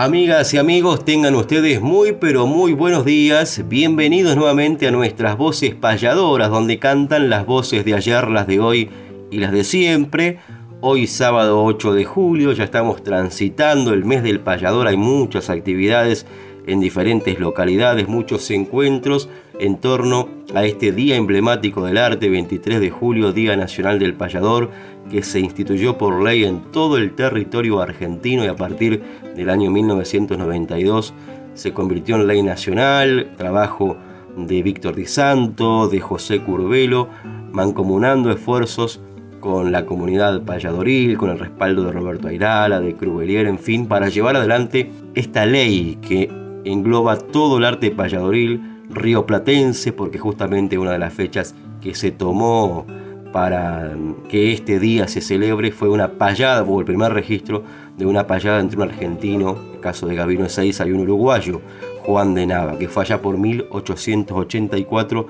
[0.00, 3.64] Amigas y amigos, tengan ustedes muy pero muy buenos días.
[3.68, 8.90] Bienvenidos nuevamente a nuestras voces payadoras, donde cantan las voces de ayer, las de hoy
[9.32, 10.38] y las de siempre.
[10.80, 16.26] Hoy sábado 8 de julio, ya estamos transitando el mes del payador, hay muchas actividades
[16.68, 22.90] en diferentes localidades, muchos encuentros en torno a este día emblemático del arte, 23 de
[22.90, 24.70] julio, Día Nacional del Payador,
[25.10, 29.02] que se instituyó por ley en todo el territorio argentino y a partir
[29.34, 31.14] del año 1992
[31.54, 33.96] se convirtió en ley nacional, trabajo
[34.36, 37.08] de Víctor Di Santo, de José Curvelo,
[37.50, 39.00] mancomunando esfuerzos
[39.40, 44.08] con la comunidad payadoril, con el respaldo de Roberto Airala, de Crubelier, en fin, para
[44.08, 46.30] llevar adelante esta ley que
[46.64, 52.86] engloba todo el arte payadoril rioplatense, porque justamente una de las fechas que se tomó
[53.32, 53.92] para
[54.28, 57.62] que este día se celebre fue una payada, fue el primer registro
[57.96, 61.60] de una payada entre un argentino, en el caso de Gabino Seiza, y un uruguayo,
[62.02, 65.26] Juan de Nava, que fue allá por 1884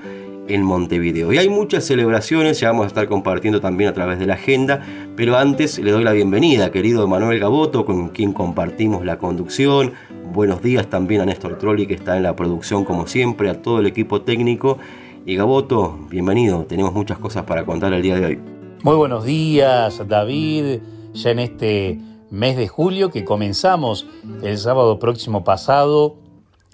[0.47, 1.31] en Montevideo.
[1.31, 4.81] Y hay muchas celebraciones, ya vamos a estar compartiendo también a través de la agenda,
[5.15, 9.93] pero antes le doy la bienvenida, querido Manuel Gaboto, con quien compartimos la conducción.
[10.31, 13.79] Buenos días también a Néstor Trolli, que está en la producción como siempre, a todo
[13.79, 14.77] el equipo técnico
[15.25, 18.39] y Gaboto, bienvenido, tenemos muchas cosas para contar el día de hoy.
[18.83, 20.81] Muy buenos días, David,
[21.13, 24.05] ya en este mes de julio que comenzamos
[24.43, 26.17] el sábado próximo pasado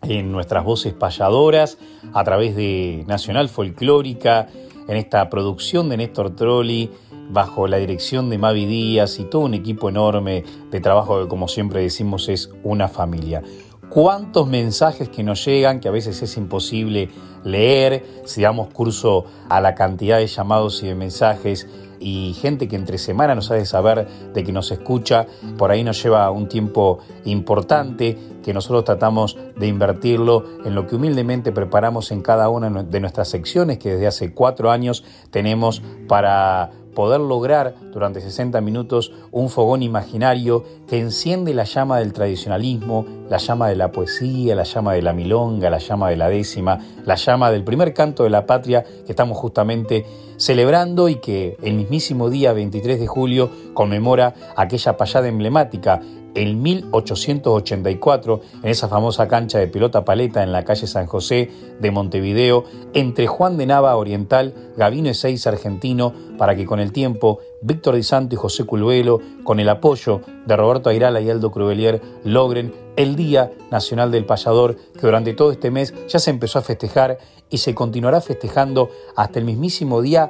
[0.02, 1.78] en nuestras voces payadoras
[2.14, 4.50] a través de Nacional Folclórica,
[4.88, 6.92] en esta producción de Néstor Trolli,
[7.30, 11.48] bajo la dirección de Mavi Díaz y todo un equipo enorme de trabajo que como
[11.48, 13.42] siempre decimos es una familia.
[13.90, 17.10] Cuántos mensajes que nos llegan, que a veces es imposible
[17.44, 21.68] leer, si damos curso a la cantidad de llamados y de mensajes
[22.00, 26.02] y gente que entre semana nos hace saber de que nos escucha, por ahí nos
[26.04, 32.22] lleva un tiempo importante que nosotros tratamos de invertirlo en lo que humildemente preparamos en
[32.22, 38.22] cada una de nuestras secciones que desde hace cuatro años tenemos para poder lograr durante
[38.22, 43.92] 60 minutos un fogón imaginario que enciende la llama del tradicionalismo, la llama de la
[43.92, 47.94] poesía, la llama de la milonga, la llama de la décima, la llama del primer
[47.94, 50.06] canto de la patria que estamos justamente
[50.38, 56.02] celebrando y que el mismísimo día 23 de julio conmemora aquella payada emblemática
[56.36, 61.92] en 1884 en esa famosa cancha de pelota paleta en la calle San José de
[61.92, 67.96] Montevideo entre Juan de Nava Oriental, Gavino Ezeiza Argentino, para que con el tiempo Víctor
[67.96, 72.74] Di Santo y José Culvelo, con el apoyo de Roberto Airala y Aldo Cruvelier, logren
[72.98, 77.18] el Día Nacional del Payador, que durante todo este mes ya se empezó a festejar
[77.50, 80.30] y se continuará festejando hasta el mismísimo día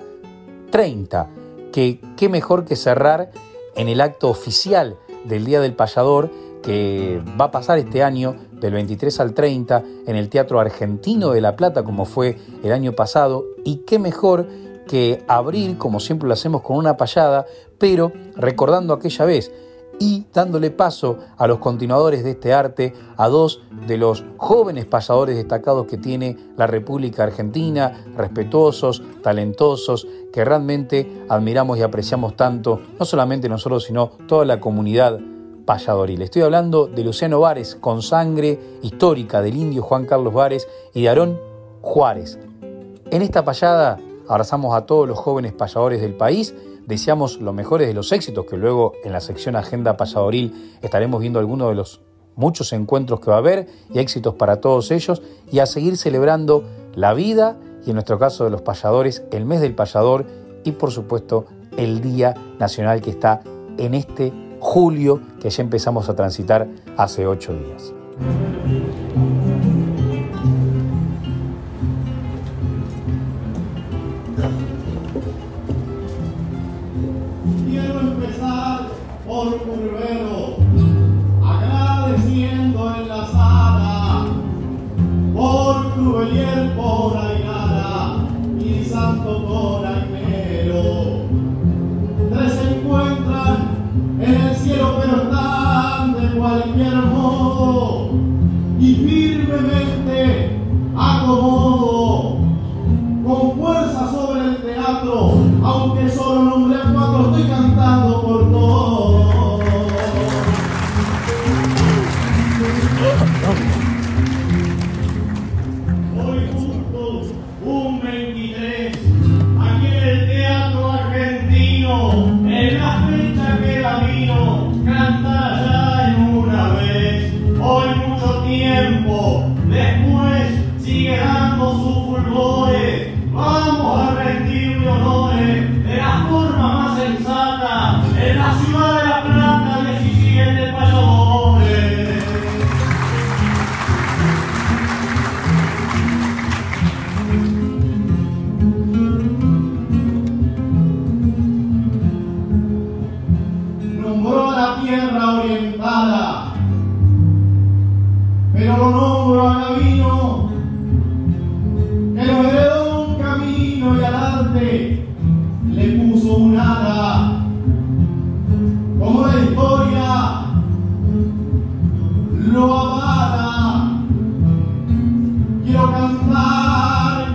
[0.72, 1.30] 30,
[1.72, 3.32] que qué mejor que cerrar
[3.76, 6.32] en el acto oficial del Día del Payador
[6.64, 11.42] que va a pasar este año del 23 al 30 en el Teatro Argentino de
[11.42, 13.46] La Plata como fue el año pasado.
[13.64, 14.48] Y qué mejor
[14.88, 17.46] que abrir como siempre lo hacemos con una payada
[17.78, 19.52] pero recordando aquella vez
[20.00, 25.36] y dándole paso a los continuadores de este arte, a dos de los jóvenes payadores
[25.36, 33.06] destacados que tiene la República Argentina, respetuosos, talentosos, que realmente admiramos y apreciamos tanto, no
[33.06, 35.20] solamente nosotros, sino toda la comunidad
[35.66, 36.22] payadoril.
[36.22, 41.10] Estoy hablando de Luciano Vares, con sangre histórica del indio Juan Carlos Vares y de
[41.10, 41.40] Aarón
[41.82, 42.40] Juárez.
[43.12, 46.56] En esta payada abrazamos a todos los jóvenes payadores del país,
[46.88, 51.40] deseamos los mejores de los éxitos, que luego en la sección Agenda Payadoril estaremos viendo
[51.40, 52.02] algunos de los
[52.36, 55.22] muchos encuentros que va a haber y éxitos para todos ellos,
[55.52, 59.62] y a seguir celebrando la vida y en nuestro caso de los payadores, el mes
[59.62, 60.26] del payador
[60.64, 61.46] y por supuesto
[61.78, 63.42] el Día Nacional que está
[63.78, 66.68] en este julio que ya empezamos a transitar
[66.98, 67.94] hace ocho días.
[79.46, 80.25] Senhor,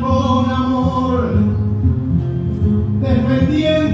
[0.00, 1.20] con amor,
[3.00, 3.89] defendiendo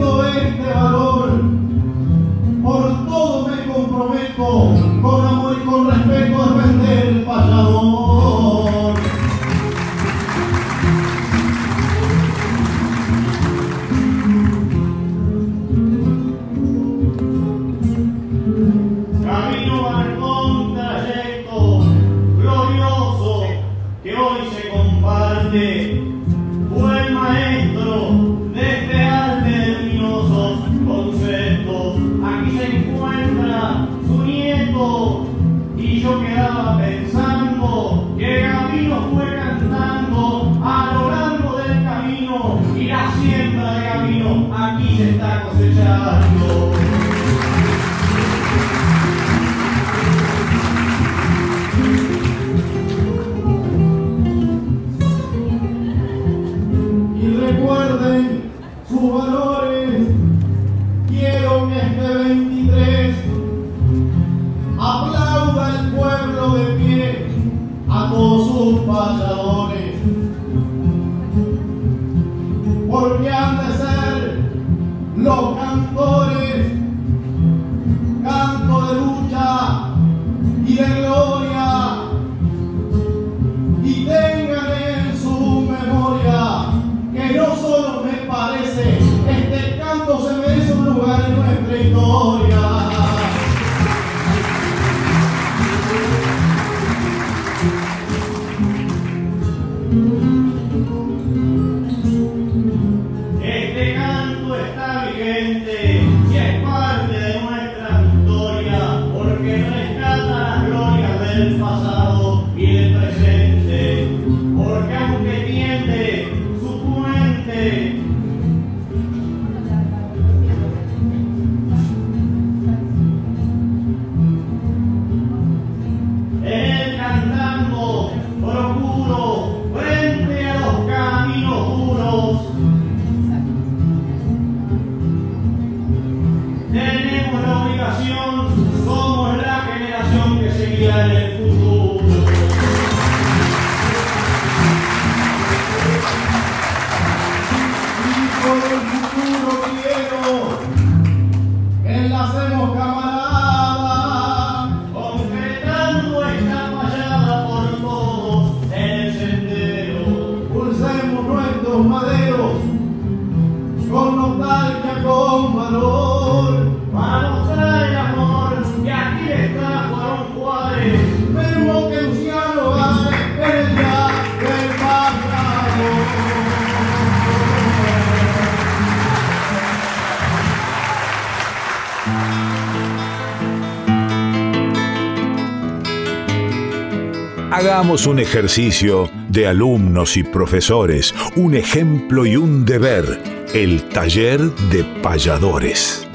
[188.05, 193.21] Un ejercicio de alumnos y profesores, un ejemplo y un deber,
[193.53, 194.39] el taller
[194.71, 196.07] de payadores.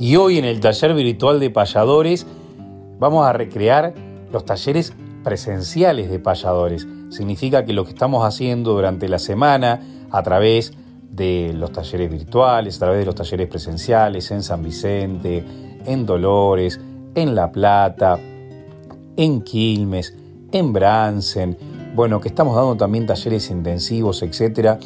[0.00, 2.26] Y hoy en el taller virtual de payadores
[2.98, 3.94] vamos a recrear
[4.32, 6.88] los talleres presenciales de payadores.
[7.10, 10.72] Significa que lo que estamos haciendo durante la semana a través
[11.10, 15.44] de los talleres virtuales, a través de los talleres presenciales en San Vicente,
[15.84, 16.80] en Dolores,
[17.14, 18.18] en La Plata,
[19.16, 20.14] en Quilmes,
[20.52, 21.56] en Bransen,
[21.94, 24.78] bueno, que estamos dando también talleres intensivos, etcétera,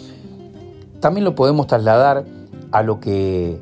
[1.00, 2.24] también lo podemos trasladar
[2.72, 3.60] a lo que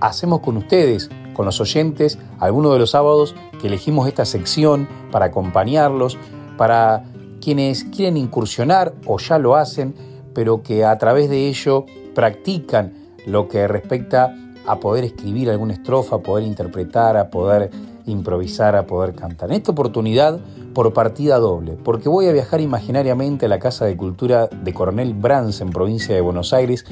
[0.00, 5.26] hacemos con ustedes, con los oyentes, algunos de los sábados que elegimos esta sección para
[5.26, 6.18] acompañarlos,
[6.56, 7.04] para
[7.40, 9.94] quienes quieren incursionar o ya lo hacen,
[10.34, 12.92] pero que a través de ello practican
[13.26, 14.34] lo que respecta
[14.66, 17.70] a poder escribir alguna estrofa, a poder interpretar, a poder
[18.06, 19.50] improvisar, a poder cantar.
[19.50, 20.40] En esta oportunidad,
[20.74, 25.14] por partida doble, porque voy a viajar imaginariamente a la Casa de Cultura de Coronel
[25.14, 26.84] Brans en provincia de Buenos Aires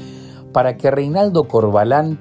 [0.51, 2.19] para que Reinaldo Corbalán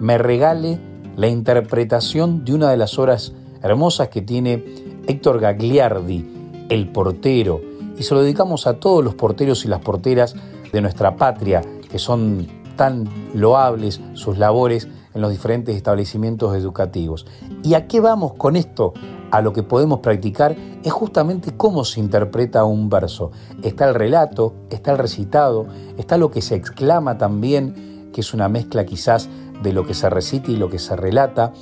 [0.00, 0.78] me regale
[1.16, 3.32] la interpretación de una de las obras
[3.62, 4.64] hermosas que tiene
[5.06, 6.35] Héctor Gagliardi,
[6.68, 7.60] el portero,
[7.98, 10.34] y se lo dedicamos a todos los porteros y las porteras
[10.72, 12.46] de nuestra patria, que son
[12.76, 17.26] tan loables sus labores en los diferentes establecimientos educativos.
[17.62, 18.92] ¿Y a qué vamos con esto?
[19.30, 20.54] A lo que podemos practicar
[20.84, 23.32] es justamente cómo se interpreta un verso.
[23.62, 28.48] Está el relato, está el recitado, está lo que se exclama también, que es una
[28.48, 29.28] mezcla quizás
[29.62, 31.52] de lo que se recita y lo que se relata,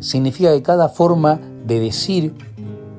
[0.00, 2.34] significa que cada forma de decir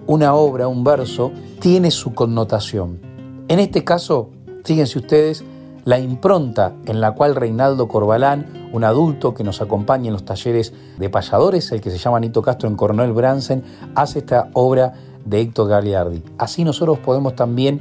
[0.10, 3.00] una obra, un verso, tiene su connotación.
[3.48, 4.32] En este caso,
[4.64, 5.44] fíjense ustedes,
[5.86, 10.74] la impronta en la cual Reinaldo Corbalán, un adulto que nos acompaña en los talleres
[10.98, 13.64] de payadores, el que se llama Nito Castro en Coronel Bransen,
[13.94, 14.94] hace esta obra
[15.26, 16.24] de Héctor Gagliardi.
[16.40, 17.80] Así nosotros podemos también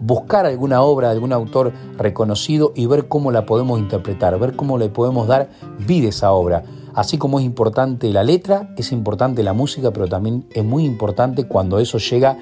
[0.00, 4.78] buscar alguna obra de algún autor reconocido y ver cómo la podemos interpretar, ver cómo
[4.78, 5.48] le podemos dar
[5.86, 6.64] vida a esa obra.
[6.98, 11.46] Así como es importante la letra, es importante la música, pero también es muy importante
[11.46, 12.38] cuando eso llega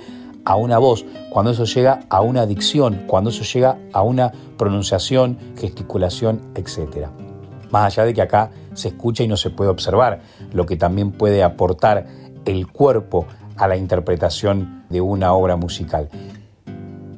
[0.46, 5.36] a una voz, cuando eso llega a una dicción, cuando eso llega a una pronunciación,
[5.58, 7.08] gesticulación, etc.
[7.70, 10.22] Más allá de que acá se escucha y no se puede observar,
[10.54, 12.06] lo que también puede aportar
[12.46, 13.26] el cuerpo
[13.58, 16.08] a la interpretación de una obra musical.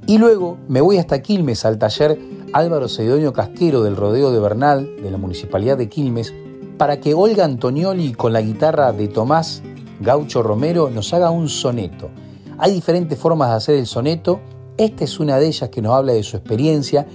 [0.09, 2.19] Y luego me voy hasta Quilmes al taller
[2.53, 6.35] Álvaro Cedoño Casquero del Rodeo de Bernal, de la Municipalidad de Quilmes,
[6.79, 9.63] para que Olga Antonioli con la guitarra de Tomás
[10.01, 12.09] Gaucho Romero nos haga un soneto.
[12.57, 14.41] Hay diferentes formas de hacer el soneto,
[14.77, 17.07] esta es una de ellas que nos habla de su experiencia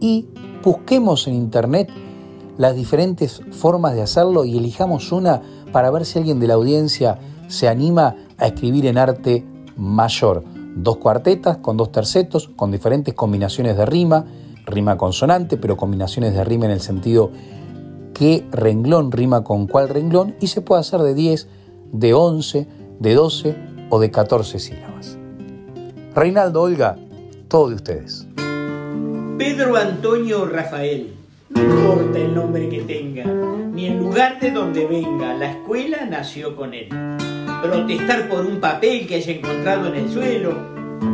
[0.00, 0.28] y
[0.62, 1.90] busquemos en internet
[2.56, 7.18] las diferentes formas de hacerlo y elijamos una para ver si alguien de la audiencia
[7.48, 9.44] se anima a escribir en arte
[9.76, 10.44] mayor
[10.76, 14.26] dos cuartetas con dos tercetos, con diferentes combinaciones de rima,
[14.64, 17.32] rima consonante, pero combinaciones de rima en el sentido
[18.14, 21.48] qué renglón rima con cuál renglón, y se puede hacer de 10,
[21.92, 22.66] de 11,
[22.98, 23.56] de 12
[23.90, 25.18] o de 14 sílabas.
[26.14, 26.96] Reinaldo, Olga,
[27.48, 28.26] todo de ustedes.
[29.38, 31.14] Pedro Antonio Rafael,
[31.50, 36.56] no importa el nombre que tenga, ni el lugar de donde venga, la escuela nació
[36.56, 36.88] con él
[37.62, 40.54] protestar por un papel que haya encontrado en el suelo,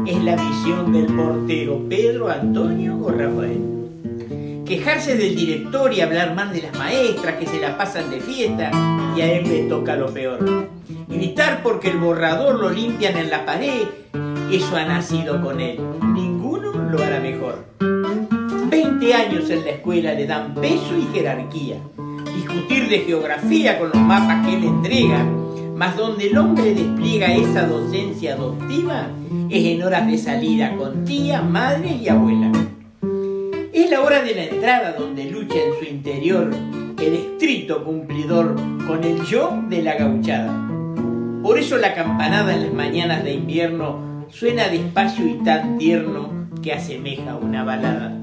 [0.06, 3.73] es la visión del portero Pedro, Antonio o Rafael.
[4.64, 8.70] Quejarse del director y hablar mal de las maestras que se la pasan de fiesta
[9.16, 10.70] y a él le toca lo peor.
[11.08, 13.82] Gritar porque el borrador lo limpian en la pared,
[14.50, 15.78] eso ha nacido con él.
[16.14, 17.64] Ninguno lo hará mejor.
[18.70, 21.76] Veinte años en la escuela le dan peso y jerarquía.
[22.34, 25.26] Discutir de geografía con los mapas que él entrega
[25.76, 29.08] mas donde el hombre despliega esa docencia adoptiva
[29.50, 32.52] es en horas de salida con tía, madre y abuela.
[33.74, 36.48] Es la hora de la entrada donde lucha en su interior
[36.96, 38.54] el estricto cumplidor
[38.86, 40.70] con el yo de la gauchada.
[41.42, 46.72] Por eso la campanada en las mañanas de invierno suena despacio y tan tierno que
[46.72, 48.16] asemeja una balada.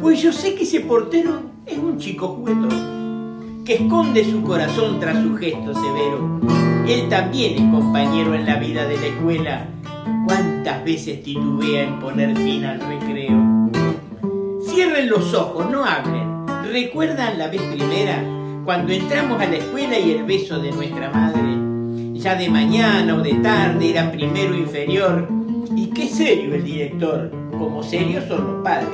[0.00, 5.22] Pues yo sé que ese portero es un chico juguetón que esconde su corazón tras
[5.22, 6.40] su gesto severo.
[6.88, 9.68] Él también es compañero en la vida de la escuela.
[10.26, 13.62] ¿Cuántas veces titubea en poner fin al recreo?
[14.74, 16.46] Cierren los ojos, no hablen.
[16.72, 18.24] ¿Recuerdan la vez primera
[18.64, 21.58] cuando entramos a la escuela y el beso de nuestra madre?
[22.14, 25.28] Ya de mañana o de tarde era primero inferior
[25.76, 28.88] Y qué serio el director, como serios son los padres.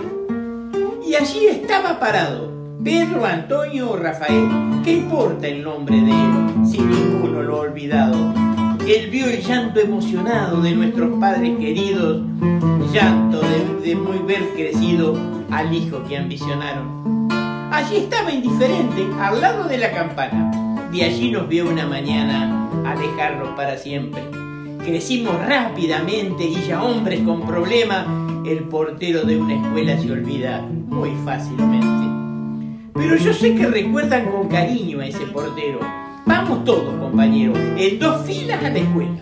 [1.06, 4.49] Y allí estaba parado, Pedro, Antonio o Rafael.
[4.82, 8.16] ¿Qué importa el nombre de él si ninguno lo ha olvidado?
[8.85, 12.23] Él vio el llanto emocionado de nuestros padres queridos,
[12.92, 17.28] llanto de, de muy ver crecido al hijo que ambicionaron.
[17.73, 20.88] Allí estaba indiferente, al lado de la campana.
[20.93, 24.23] De allí nos vio una mañana alejarnos para siempre.
[24.85, 28.07] Crecimos rápidamente y ya hombres con problemas,
[28.47, 31.88] el portero de una escuela se olvida muy fácilmente.
[32.95, 35.81] Pero yo sé que recuerdan con cariño a ese portero.
[36.26, 39.19] Vamos todos, compañeros, en dos filas a la escuela.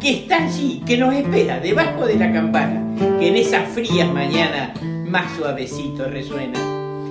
[0.00, 2.82] Que está allí, que nos espera debajo de la campana,
[3.18, 4.70] que en esas frías mañanas
[5.14, 6.58] más suavecito resuena.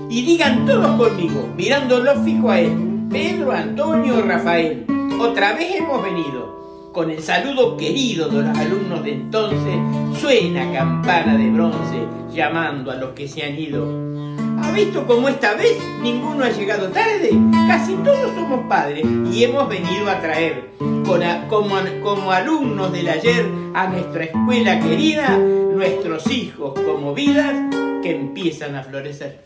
[0.09, 4.85] Y digan todos conmigo, mirándolo fijo a él, Pedro, Antonio, Rafael,
[5.21, 6.91] otra vez hemos venido.
[6.91, 9.77] Con el saludo querido de los alumnos de entonces,
[10.19, 13.87] suena campana de bronce llamando a los que se han ido.
[14.61, 17.31] ¿Ha visto cómo esta vez ninguno ha llegado tarde?
[17.69, 20.71] Casi todos somos padres y hemos venido a traer,
[21.49, 27.55] como, como alumnos del ayer, a nuestra escuela querida, nuestros hijos como vidas
[28.03, 29.45] que empiezan a florecer.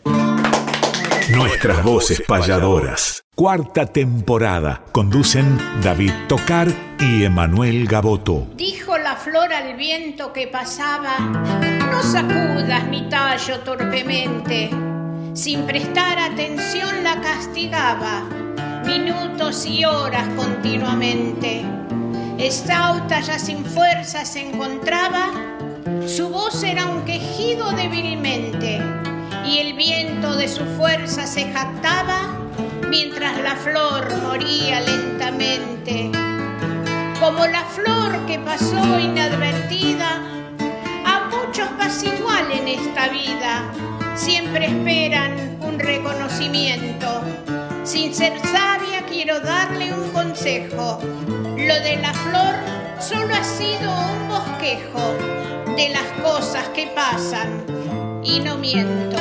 [1.30, 3.22] Nuestras voces payadoras.
[3.34, 4.82] Cuarta temporada.
[4.90, 6.66] Conducen David Tocar
[6.98, 8.48] y Emanuel Gaboto.
[8.56, 14.70] Dijo la flor al viento que pasaba, no sacudas mi tallo torpemente.
[15.34, 18.24] Sin prestar atención la castigaba,
[18.84, 21.64] minutos y horas continuamente.
[22.38, 25.57] Estauta ya sin fuerza se encontraba,
[26.06, 28.80] su voz era un quejido débilmente,
[29.44, 32.28] y el viento de su fuerza se jactaba
[32.88, 36.10] mientras la flor moría lentamente
[37.20, 40.22] como la flor que pasó inadvertida.
[41.04, 43.64] A muchos pasa igual en esta vida,
[44.14, 47.22] siempre esperan un reconocimiento.
[47.84, 51.00] Sin ser sabia quiero darle un consejo.
[51.56, 52.54] Lo de la flor
[53.00, 55.14] solo ha sido un bosquejo
[55.76, 57.64] de las cosas que pasan
[58.24, 59.16] y no miento.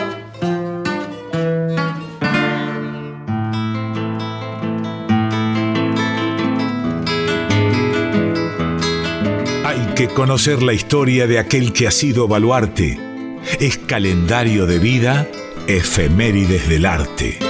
[9.63, 12.99] Hay que conocer la historia de aquel que ha sido baluarte.
[13.59, 15.27] Es calendario de vida,
[15.67, 17.46] efemérides del arte.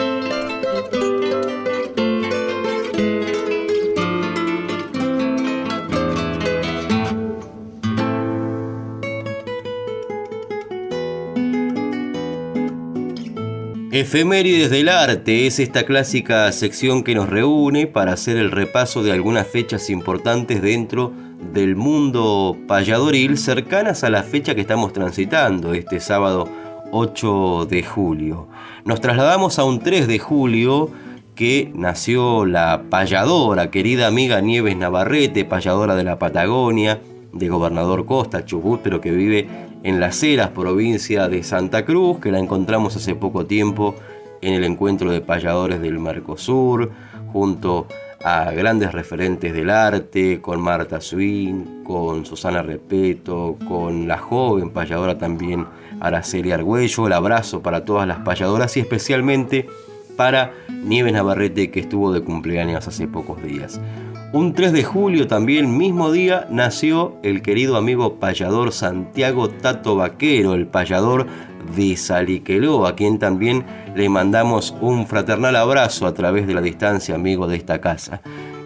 [14.00, 19.12] Efemérides del arte es esta clásica sección que nos reúne para hacer el repaso de
[19.12, 21.12] algunas fechas importantes dentro
[21.52, 26.48] del mundo payadoril cercanas a la fecha que estamos transitando este sábado
[26.92, 28.48] 8 de julio.
[28.86, 30.92] Nos trasladamos a un 3 de julio
[31.34, 37.02] que nació la payadora, querida amiga Nieves Navarrete, payadora de la Patagonia,
[37.34, 39.48] de Gobernador Costa, Chubut, pero que vive
[39.84, 43.96] en Las Heras, provincia de Santa Cruz, que la encontramos hace poco tiempo
[44.42, 46.92] en el encuentro de payadores del Mercosur,
[47.32, 47.88] junto
[48.24, 55.18] a grandes referentes del arte, con Marta Swin, con Susana Repeto, con la joven payadora
[55.18, 55.66] también
[56.00, 57.08] Araceli Argüello.
[57.08, 59.68] El abrazo para todas las payadoras y especialmente
[60.16, 63.80] para Nieves Navarrete que estuvo de cumpleaños hace pocos días.
[64.34, 70.54] Un 3 de julio también, mismo día, nació el querido amigo payador Santiago Tato Vaquero,
[70.54, 71.28] el payador
[71.78, 77.16] de Saliqueló, a quien también le mandamos un fraternal abrazo a través de la distancia,
[77.16, 78.20] amigo de esta casa.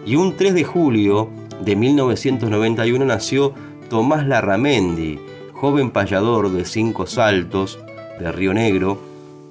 [0.04, 1.30] Y un 3 de julio
[1.64, 3.54] de 1991 nació
[3.88, 5.20] Tomás Larramendi,
[5.52, 7.78] joven payador de Cinco Saltos,
[8.18, 8.98] de Río Negro,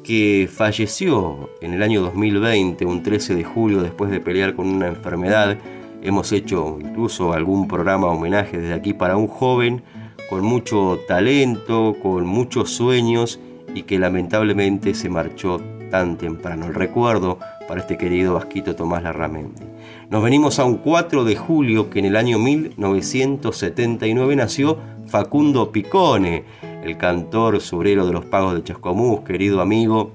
[0.04, 4.88] que falleció en el año 2020, un 13 de julio, después de pelear con una
[4.88, 5.58] enfermedad.
[6.04, 9.84] Hemos hecho incluso algún programa homenaje desde aquí para un joven
[10.30, 13.40] con mucho talento, con muchos sueños
[13.76, 15.62] y que lamentablemente se marchó
[15.92, 16.66] tan temprano.
[16.66, 17.38] El recuerdo
[17.68, 19.62] para este querido Vasquito Tomás Larramendi.
[20.10, 26.46] Nos venimos a un 4 de julio que en el año 1979 nació Facundo Picone,
[26.84, 30.14] el cantor surero de los pagos de Chascomús, querido amigo.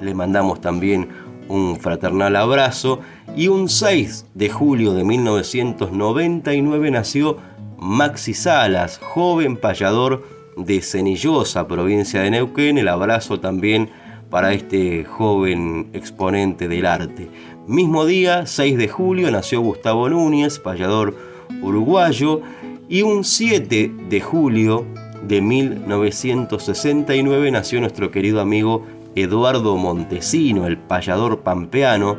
[0.00, 1.08] Le mandamos también
[1.48, 3.00] un fraternal abrazo.
[3.36, 7.36] Y un 6 de julio de 1999 nació
[7.78, 12.78] Maxi Salas, joven payador de Cenillosa, provincia de Neuquén.
[12.78, 13.90] El abrazo también
[14.30, 17.28] para este joven exponente del arte.
[17.66, 21.14] Mismo día, 6 de julio, nació Gustavo Núñez, payador
[21.62, 22.40] uruguayo.
[22.88, 24.86] Y un 7 de julio
[25.26, 32.18] de 1969 nació nuestro querido amigo Eduardo Montesino, el payador pampeano,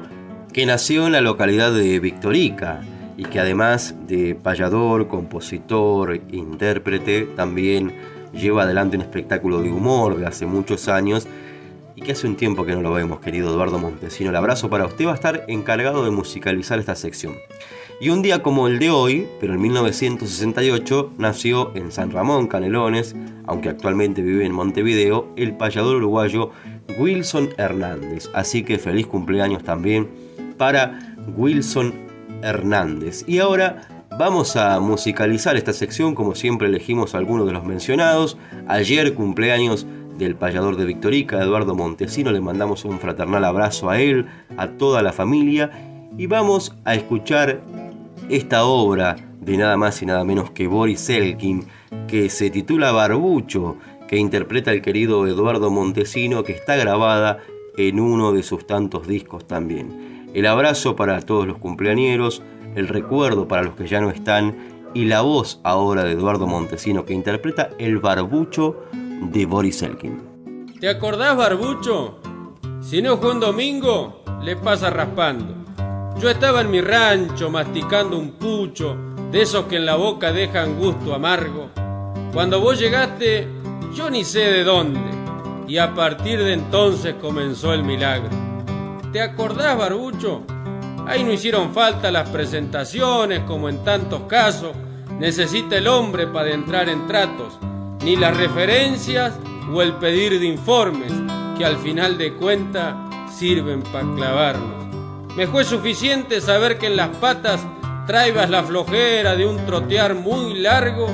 [0.53, 2.81] que nació en la localidad de Victorica
[3.17, 7.93] y que además de payador, compositor, intérprete, también
[8.33, 11.27] lleva adelante un espectáculo de humor de hace muchos años
[11.95, 14.29] y que hace un tiempo que no lo vemos, querido Eduardo Montesino.
[14.29, 17.35] El abrazo para usted va a estar encargado de musicalizar esta sección.
[17.99, 23.13] Y un día como el de hoy, pero en 1968, nació en San Ramón, Canelones,
[23.45, 26.51] aunque actualmente vive en Montevideo, el payador uruguayo
[26.97, 28.29] Wilson Hernández.
[28.33, 30.09] Así que feliz cumpleaños también
[30.57, 31.93] para Wilson
[32.41, 33.23] Hernández.
[33.27, 38.37] Y ahora vamos a musicalizar esta sección, como siempre elegimos algunos de los mencionados.
[38.67, 39.85] Ayer cumpleaños
[40.17, 44.25] del payador de Victorica, Eduardo Montesino, le mandamos un fraternal abrazo a él,
[44.57, 45.71] a toda la familia.
[46.17, 47.61] Y vamos a escuchar
[48.29, 51.65] esta obra de nada más y nada menos que Boris Elkin,
[52.07, 53.77] que se titula Barbucho,
[54.09, 57.43] que interpreta el querido Eduardo Montesino, que está grabada
[57.77, 60.27] en uno de sus tantos discos también.
[60.33, 62.41] El abrazo para todos los cumpleañeros,
[62.75, 64.57] el recuerdo para los que ya no están
[64.95, 70.67] y la voz ahora de Eduardo Montesino que interpreta el barbucho de Boris Elkin.
[70.79, 72.19] ¿Te acordás, barbucho?
[72.81, 75.53] Si no fue un domingo, le pasa raspando.
[76.19, 78.97] Yo estaba en mi rancho masticando un pucho,
[79.31, 81.69] de esos que en la boca dejan gusto amargo.
[82.33, 83.59] Cuando vos llegaste,
[83.93, 84.99] yo ni sé de dónde,
[85.67, 88.29] y a partir de entonces comenzó el milagro.
[89.11, 90.43] ¿Te acordás, Barbucho?
[91.07, 94.75] Ahí no hicieron falta las presentaciones, como en tantos casos
[95.19, 97.57] necesita el hombre para entrar en tratos,
[98.03, 99.33] ni las referencias
[99.73, 101.11] o el pedir de informes,
[101.57, 102.95] que al final de cuentas
[103.35, 104.79] sirven para clavarnos.
[105.35, 107.61] Me fue suficiente saber que en las patas
[108.07, 111.07] traibas la flojera de un trotear muy largo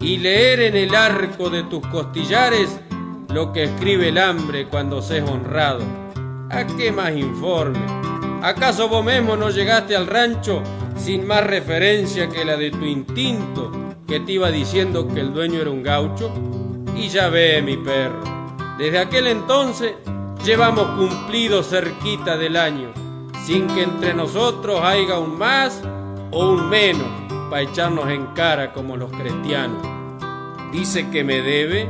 [0.00, 2.80] y leer en el arco de tus costillares
[3.28, 5.80] lo que escribe el hambre cuando seas honrado.
[6.50, 7.84] ¿A qué más informe?
[8.42, 10.62] ¿Acaso vos mismo no llegaste al rancho
[10.96, 13.72] sin más referencia que la de tu instinto
[14.06, 16.32] que te iba diciendo que el dueño era un gaucho?
[16.96, 18.22] Y ya ve, mi perro,
[18.78, 19.94] desde aquel entonces
[20.44, 22.92] llevamos cumplido cerquita del año
[23.44, 25.82] sin que entre nosotros haya un más
[26.30, 29.82] o un menos para echarnos en cara como los cristianos.
[30.72, 31.88] Dice que me debe,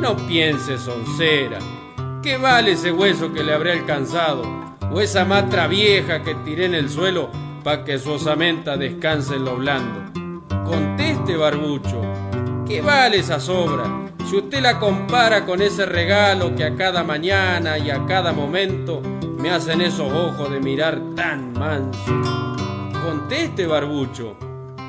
[0.00, 1.58] no piense soncera.
[2.22, 4.42] ¿Qué vale ese hueso que le habré alcanzado?
[4.92, 7.30] O esa matra vieja que tiré en el suelo
[7.62, 10.00] para que su osamenta descanse en lo blando.
[10.64, 12.00] Conteste, barbucho,
[12.66, 13.84] ¿qué vale esa sobra?
[14.28, 19.02] Si usted la compara con ese regalo que a cada mañana y a cada momento
[19.38, 22.12] me hacen esos ojos de mirar tan manso.
[23.04, 24.36] Conteste, barbucho,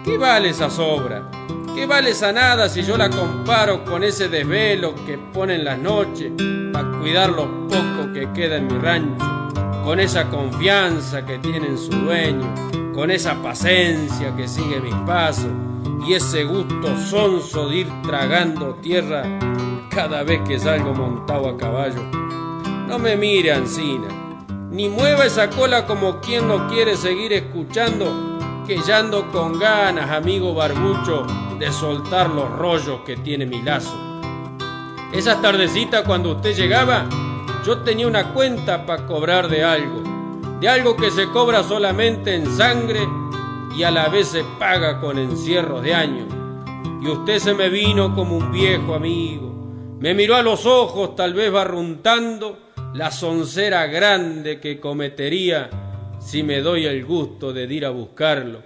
[0.05, 1.29] ¿qué vale esa sobra?
[1.73, 5.79] ¿Qué vale esa nada si yo la comparo con ese desvelo que pone en las
[5.79, 6.31] noches
[6.71, 9.25] para cuidar lo poco que queda en mi rancho?
[9.83, 12.53] Con esa confianza que tiene en su dueño,
[12.93, 15.51] con esa paciencia que sigue mis pasos
[16.07, 19.23] y ese gusto sonso de ir tragando tierra
[19.89, 22.03] cada vez que salgo montado a caballo.
[22.87, 24.25] No me mire, Ancina
[24.75, 28.34] ni mueva esa cola como quien no quiere seguir escuchando,
[28.65, 31.25] que ya ando con ganas, amigo barbucho,
[31.59, 33.95] de soltar los rollos que tiene mi lazo.
[35.13, 37.07] Esas tardecitas cuando usted llegaba,
[37.65, 40.03] yo tenía una cuenta para cobrar de algo,
[40.59, 43.07] de algo que se cobra solamente en sangre
[43.75, 46.27] y a la vez se paga con encierros de años.
[47.01, 49.53] Y usted se me vino como un viejo amigo,
[49.99, 52.57] me miró a los ojos tal vez barruntando,
[52.93, 55.69] la soncera grande que cometería
[56.25, 58.63] si me doy el gusto de ir a buscarlo.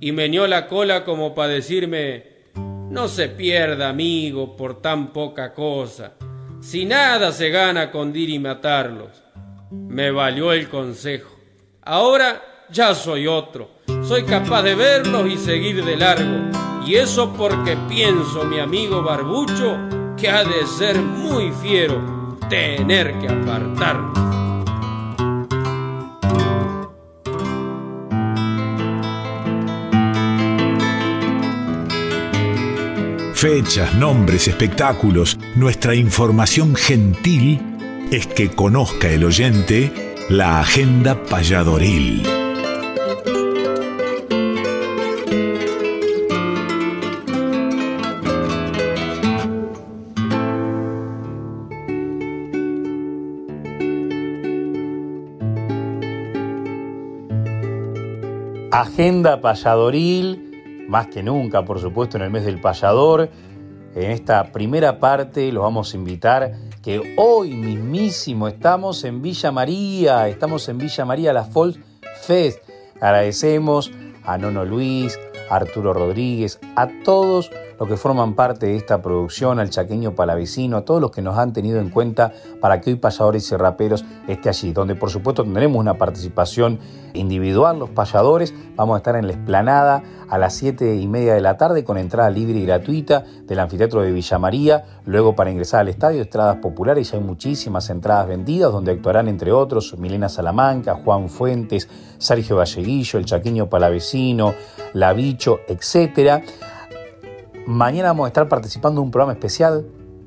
[0.00, 2.24] Y meñó la cola como para decirme,
[2.56, 6.14] no se pierda, amigo, por tan poca cosa.
[6.62, 9.22] Si nada se gana con ir y matarlos.
[9.70, 11.36] Me valió el consejo.
[11.82, 13.68] Ahora ya soy otro.
[14.02, 16.50] Soy capaz de verlos y seguir de largo.
[16.86, 19.76] Y eso porque pienso, mi amigo Barbucho,
[20.16, 24.23] que ha de ser muy fiero tener que apartarnos.
[33.44, 37.60] Fechas, nombres, espectáculos, nuestra información gentil
[38.10, 39.92] es que conozca el oyente
[40.30, 42.22] la agenda payadoril.
[58.70, 60.53] Agenda payadoril
[60.88, 63.30] más que nunca, por supuesto, en el mes del payador.
[63.94, 70.28] En esta primera parte los vamos a invitar que hoy mismísimo estamos en Villa María,
[70.28, 71.78] estamos en Villa María, la Folk
[72.22, 72.58] Fest.
[73.00, 73.90] Agradecemos
[74.24, 75.18] a Nono Luis,
[75.48, 80.76] a Arturo Rodríguez, a todos los que forman parte de esta producción, al chaqueño palavecino,
[80.76, 84.04] a todos los que nos han tenido en cuenta para que hoy payadores y raperos
[84.28, 86.78] esté allí, donde por supuesto tendremos una participación
[87.14, 91.40] individual, los payadores, vamos a estar en la esplanada a las 7 y media de
[91.40, 95.80] la tarde con entrada libre y gratuita del anfiteatro de Villa María, luego para ingresar
[95.80, 100.94] al estadio, entradas populares, ya hay muchísimas entradas vendidas, donde actuarán entre otros Milena Salamanca,
[100.94, 104.54] Juan Fuentes, Sergio Galleguillo, el chaqueño palavecino,
[104.92, 106.42] La Bicho, etcétera.
[107.66, 109.86] Mañana vamos a estar participando en un programa especial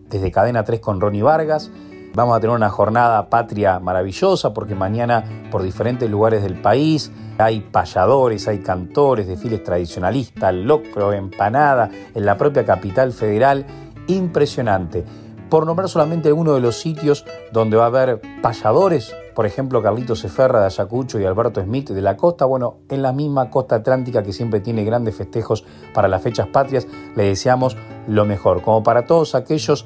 [0.10, 1.70] desde Cadena 3 con Ronnie Vargas.
[2.16, 7.60] Vamos a tener una jornada patria maravillosa porque mañana por diferentes lugares del país hay
[7.60, 13.68] payadores, hay cantores, desfiles tradicionalistas, locro, empanada, en la propia capital federal.
[14.08, 15.06] Impresionante.
[15.48, 20.22] Por nombrar solamente algunos de los sitios donde va a haber payadores, por ejemplo, Carlitos
[20.22, 24.24] Seferra de Ayacucho y Alberto Smith de la costa, bueno, en la misma costa atlántica
[24.24, 29.06] que siempre tiene grandes festejos para las fechas patrias, le deseamos lo mejor, como para
[29.06, 29.86] todos aquellos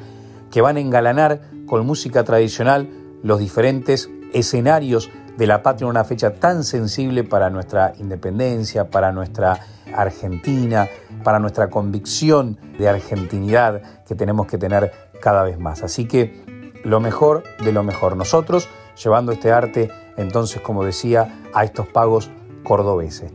[0.51, 2.89] que van a engalanar con música tradicional
[3.23, 9.11] los diferentes escenarios de la patria en una fecha tan sensible para nuestra independencia, para
[9.11, 9.59] nuestra
[9.93, 10.87] Argentina,
[11.25, 15.83] para nuestra convicción de argentinidad que tenemos que tener cada vez más.
[15.83, 16.41] Así que
[16.85, 18.15] lo mejor de lo mejor.
[18.15, 22.29] Nosotros llevando este arte, entonces, como decía, a estos pagos
[22.63, 23.31] cordobeses.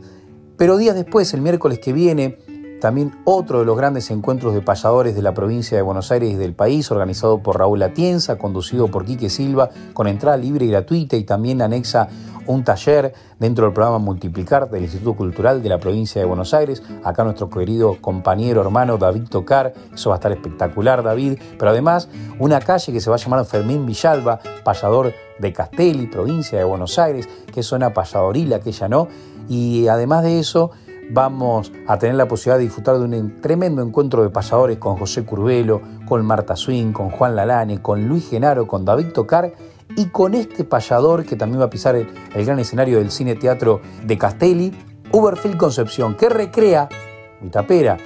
[0.56, 2.38] Pero días después, el miércoles que viene,
[2.80, 6.36] también otro de los grandes encuentros de payadores de la provincia de Buenos Aires y
[6.36, 11.16] del país, organizado por Raúl Atienza, conducido por Quique Silva, con entrada libre y gratuita
[11.16, 12.08] y también anexa
[12.46, 16.82] un taller dentro del programa Multiplicar del Instituto Cultural de la provincia de Buenos Aires.
[17.04, 21.38] Acá nuestro querido compañero, hermano David Tocar, eso va a estar espectacular, David.
[21.58, 26.58] Pero además, una calle que se va a llamar Fermín Villalba, payador de Castelli, provincia
[26.58, 29.08] de Buenos Aires, que es zona payadoril, aquella no.
[29.48, 30.70] Y además de eso,
[31.10, 35.24] vamos a tener la posibilidad de disfrutar de un tremendo encuentro de payadores con José
[35.24, 39.52] Curbelo, con Marta Swing, con Juan Lalane, con Luis Genaro, con David Tocar
[39.96, 42.08] y con este payador que también va a pisar el,
[42.44, 44.72] gran escenario del cine teatro de Castelli,
[45.12, 46.88] Uberfield Concepción, que recrea
[47.40, 47.96] mi tapera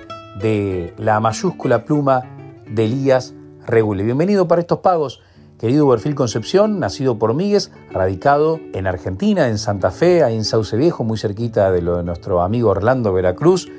[0.41, 2.23] de la mayúscula pluma
[2.69, 3.35] de Elías
[3.67, 4.05] Regule.
[4.05, 5.23] Bienvenido para estos pagos
[5.61, 10.75] Querido Berfil Concepción, nacido por Míguez, radicado en Argentina, en Santa Fe, ahí en Sauce
[10.75, 13.71] Viejo, muy cerquita de lo de nuestro amigo Orlando Veracruz.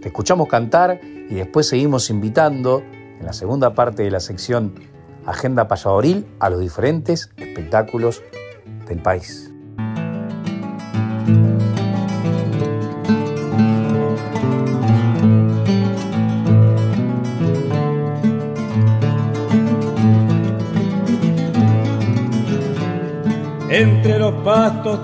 [0.00, 2.84] Te escuchamos cantar y después seguimos invitando
[3.18, 4.74] en la segunda parte de la sección
[5.26, 8.22] Agenda Payadoril a los diferentes espectáculos
[8.86, 9.53] del país.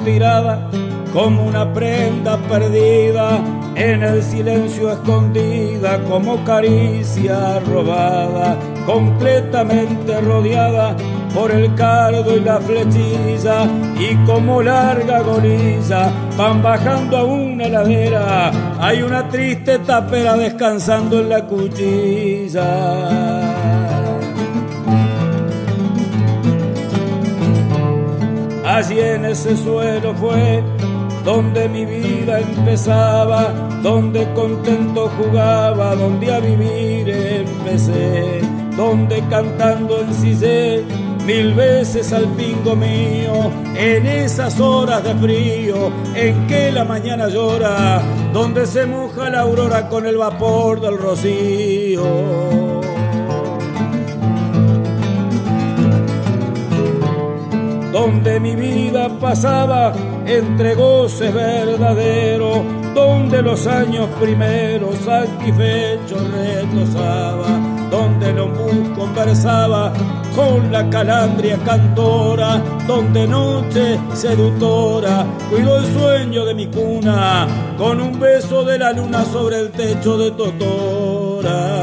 [0.05, 0.69] Tirada
[1.13, 3.41] como una prenda perdida,
[3.75, 10.97] en el silencio escondida como caricia robada, completamente rodeada
[11.35, 13.65] por el cardo y la flechilla
[13.99, 21.29] y como larga goliza van bajando a una heladera, hay una triste tapera descansando en
[21.29, 22.61] la cuchilla.
[28.73, 30.63] Allí en ese suelo fue
[31.25, 33.53] donde mi vida empezaba,
[33.83, 38.41] donde contento jugaba, donde a vivir empecé,
[38.77, 40.85] donde cantando encillé
[41.27, 48.01] mil veces al pingo mío, en esas horas de frío en que la mañana llora,
[48.33, 52.70] donde se moja la aurora con el vapor del rocío.
[58.01, 59.93] Donde mi vida pasaba
[60.25, 62.61] entre goces verdaderos,
[62.95, 67.49] donde los años primeros satisfechos retosaba,
[67.91, 69.93] donde el ombú conversaba
[70.35, 78.19] con la calandria cantora, donde noche seductora cuidó el sueño de mi cuna, con un
[78.19, 81.80] beso de la luna sobre el techo de Totora.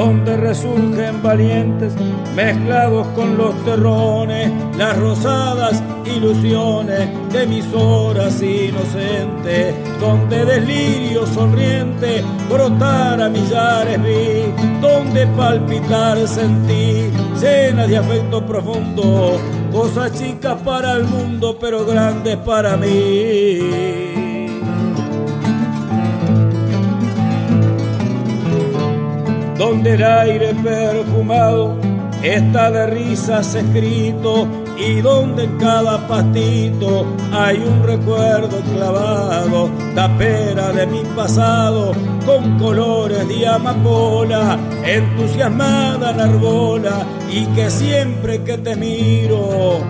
[0.00, 1.92] Donde resurgen valientes
[2.34, 13.20] mezclados con los terrones, las rosadas ilusiones de mis horas inocentes, donde delirio sonriente brotar
[13.20, 19.38] a millares vi, donde palpitar sentí cenas de afecto profundo,
[19.70, 23.99] cosas chicas para el mundo pero grandes para mí.
[29.60, 31.76] Donde el aire perfumado
[32.22, 40.86] está de risas escrito y donde en cada pastito hay un recuerdo clavado, tapera de
[40.86, 41.92] mi pasado
[42.24, 49.80] con colores de amapola, entusiasmada en arbola y que siempre que te miro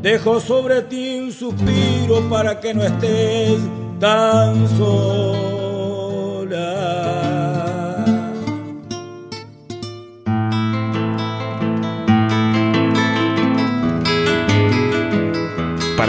[0.00, 3.58] dejo sobre ti un suspiro para que no estés
[4.00, 5.44] tan sola.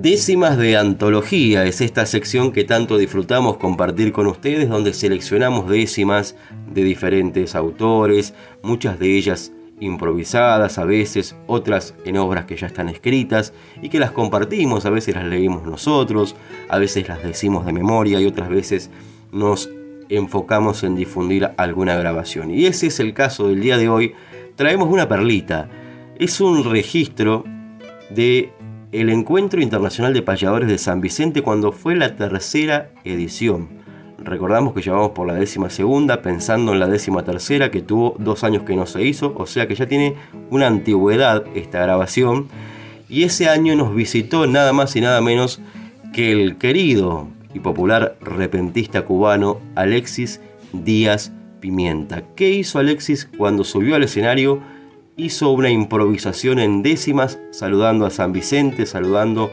[0.00, 6.36] Décimas de Antología es esta sección que tanto disfrutamos compartir con ustedes, donde seleccionamos décimas
[6.72, 8.32] de diferentes autores,
[8.62, 13.98] muchas de ellas improvisadas a veces, otras en obras que ya están escritas y que
[13.98, 16.34] las compartimos, a veces las leímos nosotros,
[16.70, 18.88] a veces las decimos de memoria y otras veces
[19.32, 19.68] nos
[20.08, 22.50] enfocamos en difundir alguna grabación.
[22.50, 24.14] Y ese es el caso del día de hoy.
[24.56, 25.68] Traemos una perlita.
[26.18, 27.44] Es un registro
[28.08, 28.50] de
[28.92, 33.68] el Encuentro Internacional de Payadores de San Vicente cuando fue la tercera edición.
[34.18, 38.42] Recordamos que llevamos por la décima segunda, pensando en la décima tercera, que tuvo dos
[38.42, 40.16] años que no se hizo, o sea que ya tiene
[40.50, 42.48] una antigüedad esta grabación.
[43.08, 45.60] Y ese año nos visitó nada más y nada menos
[46.12, 50.40] que el querido y popular repentista cubano Alexis
[50.72, 52.22] Díaz Pimienta.
[52.34, 54.60] ¿Qué hizo Alexis cuando subió al escenario?
[55.24, 59.52] Hizo una improvisación en décimas, saludando a San Vicente, saludando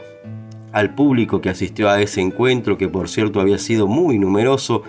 [0.72, 4.82] al público que asistió a ese encuentro, que por cierto había sido muy numeroso.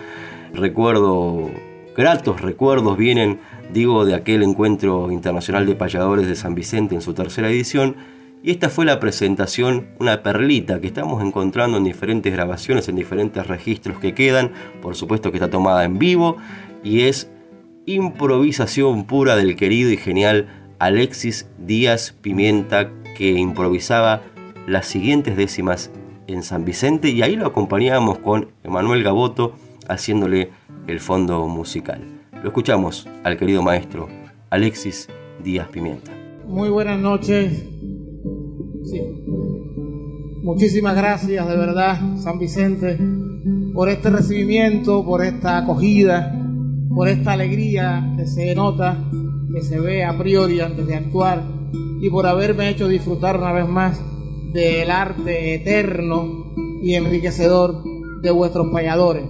[0.54, 1.50] Recuerdo,
[1.96, 3.40] gratos recuerdos vienen,
[3.72, 7.96] digo, de aquel encuentro internacional de payadores de San Vicente en su tercera edición.
[8.42, 13.46] Y esta fue la presentación, una perlita que estamos encontrando en diferentes grabaciones, en diferentes
[13.46, 14.52] registros que quedan.
[14.80, 16.38] Por supuesto que está tomada en vivo
[16.82, 17.30] y es
[17.84, 24.22] improvisación pura del querido y genial Alexis Díaz Pimienta que improvisaba
[24.66, 25.90] las siguientes décimas
[26.26, 29.52] en San Vicente y ahí lo acompañábamos con Emanuel Gaboto
[29.88, 30.48] haciéndole
[30.86, 32.00] el fondo musical.
[32.42, 34.08] Lo escuchamos al querido maestro
[34.48, 35.08] Alexis
[35.44, 36.12] Díaz Pimienta.
[36.46, 37.62] Muy buenas noches.
[40.42, 42.98] Muchísimas gracias de verdad, San Vicente,
[43.74, 46.34] por este recibimiento, por esta acogida,
[46.88, 48.96] por esta alegría que se nota
[49.52, 51.42] que se ve a priori antes de actuar
[52.00, 54.00] y por haberme hecho disfrutar una vez más
[54.52, 57.82] del arte eterno y enriquecedor
[58.22, 59.24] de vuestros payadores.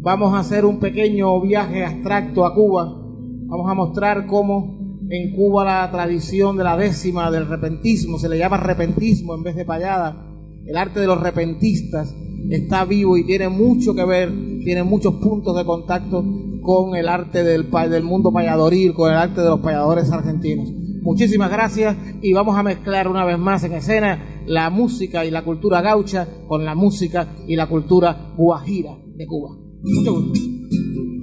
[0.00, 2.84] Vamos a hacer un pequeño viaje abstracto a Cuba.
[2.86, 4.78] Vamos a mostrar cómo
[5.10, 9.56] en Cuba la tradición de la décima del repentismo, se le llama repentismo en vez
[9.56, 10.26] de payada,
[10.66, 12.14] el arte de los repentistas
[12.50, 14.30] está vivo y tiene mucho que ver,
[14.62, 16.22] tiene muchos puntos de contacto
[16.68, 17.64] con el arte del,
[18.02, 20.68] mundo payadoril, con el arte de los payadores argentinos.
[21.00, 25.44] Muchísimas gracias y vamos a mezclar una vez más en escena la música y la
[25.44, 29.56] cultura gaucha con la música y la cultura guajira de Cuba.
[29.82, 31.17] Mucho gusto.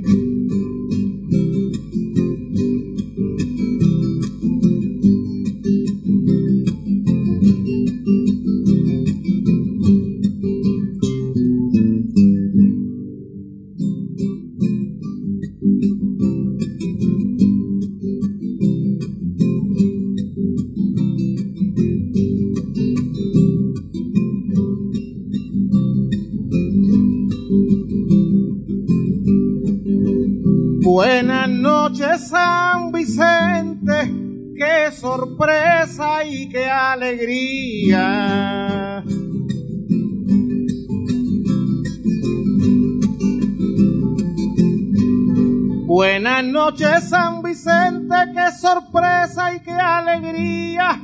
[45.87, 50.99] Buenas noches San Vicente, qué sorpresa y qué alegría.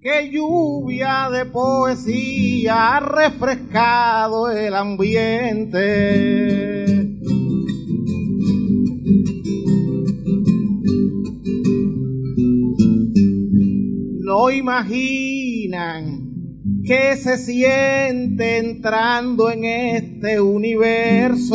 [0.00, 5.78] que lluvia de poesía ha refrescado el ambiente.
[14.20, 14.50] No
[16.84, 21.54] que se siente entrando en este universo.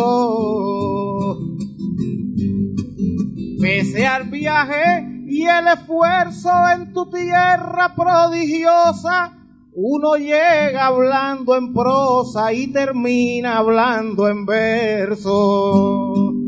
[3.62, 9.38] Pese al viaje y el esfuerzo en tu tierra prodigiosa,
[9.74, 16.43] uno llega hablando en prosa y termina hablando en verso.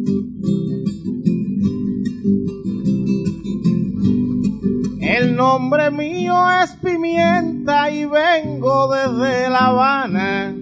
[5.17, 10.53] El nombre mío es Pimienta y vengo desde La Habana.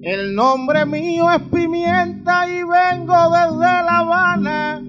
[0.00, 4.82] El nombre mío es Pimienta y vengo desde La Habana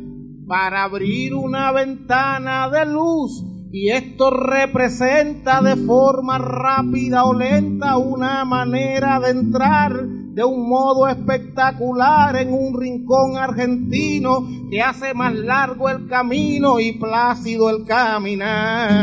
[0.47, 3.43] para abrir una ventana de luz
[3.73, 9.91] y esto representa de forma rápida o lenta una manera de entrar
[10.33, 16.93] de un modo espectacular en un rincón argentino que hace más largo el camino y
[16.93, 19.01] plácido el caminar.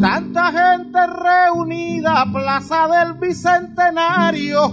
[0.00, 4.68] Tanta gente reunida, plaza del Bicentenario,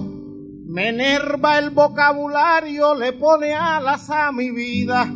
[0.67, 5.07] me enerva el vocabulario, le pone alas a mi vida.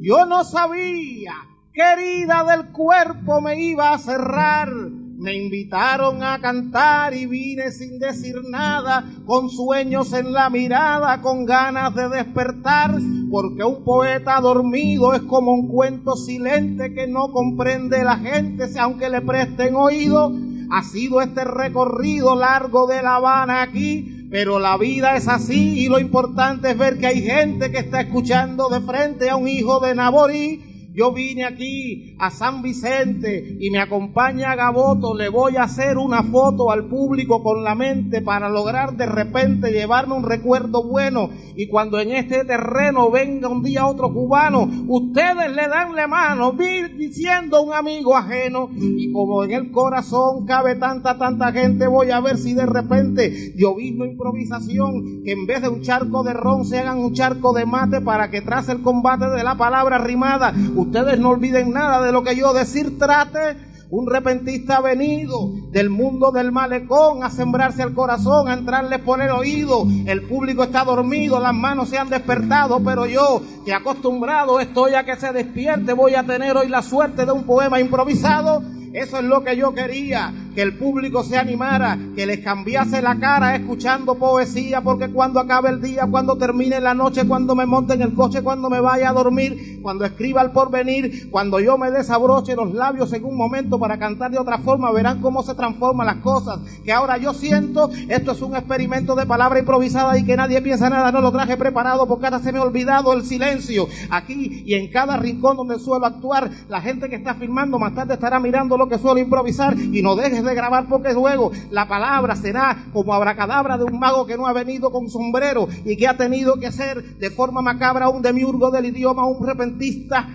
[0.00, 1.34] Yo no sabía,
[1.72, 4.70] querida del cuerpo, me iba a cerrar.
[4.72, 11.46] Me invitaron a cantar y vine sin decir nada, con sueños en la mirada, con
[11.46, 12.98] ganas de despertar,
[13.30, 19.08] porque un poeta dormido es como un cuento silente que no comprende la gente, aunque
[19.08, 20.32] le presten oído.
[20.72, 25.88] Ha sido este recorrido largo de La Habana aquí, pero la vida es así y
[25.88, 29.78] lo importante es ver que hay gente que está escuchando de frente a un hijo
[29.78, 35.14] de Naborí yo vine aquí a San Vicente y me acompaña Gaboto.
[35.16, 39.72] Le voy a hacer una foto al público con la mente para lograr de repente
[39.72, 41.30] llevarme un recuerdo bueno.
[41.56, 46.52] Y cuando en este terreno venga un día otro cubano, ustedes le dan la mano,
[46.52, 48.68] diciendo un amigo ajeno.
[48.74, 53.54] Y como en el corazón cabe tanta, tanta gente, voy a ver si de repente
[53.56, 57.54] yo vino improvisación, que en vez de un charco de ron se hagan un charco
[57.54, 60.52] de mate para que tras el combate de la palabra rimada
[60.82, 63.56] Ustedes no olviden nada de lo que yo decir trate.
[63.88, 69.20] Un repentista ha venido del mundo del malecón a sembrarse el corazón, a entrarle por
[69.20, 69.86] el oído.
[70.06, 75.04] El público está dormido, las manos se han despertado, pero yo, que acostumbrado estoy a
[75.04, 78.62] que se despierte, voy a tener hoy la suerte de un poema improvisado.
[78.92, 83.18] Eso es lo que yo quería, que el público se animara, que les cambiase la
[83.18, 87.94] cara escuchando poesía, porque cuando acabe el día, cuando termine la noche, cuando me monte
[87.94, 91.90] en el coche, cuando me vaya a dormir, cuando escriba el porvenir, cuando yo me
[91.90, 96.06] desabroche los labios en un momento para cantar de otra forma, verán cómo se transforman
[96.06, 96.60] las cosas.
[96.84, 100.90] Que ahora yo siento, esto es un experimento de palabra improvisada y que nadie piensa
[100.90, 103.88] nada, no lo traje preparado porque ahora se me ha olvidado el silencio.
[104.10, 108.14] Aquí y en cada rincón donde suelo actuar, la gente que está filmando más tarde
[108.14, 112.34] estará mirando lo que suelo improvisar y no dejes de grabar porque luego la palabra
[112.34, 116.16] será como abracadabra de un mago que no ha venido con sombrero y que ha
[116.16, 120.28] tenido que ser de forma macabra un demiurgo del idioma, un repentista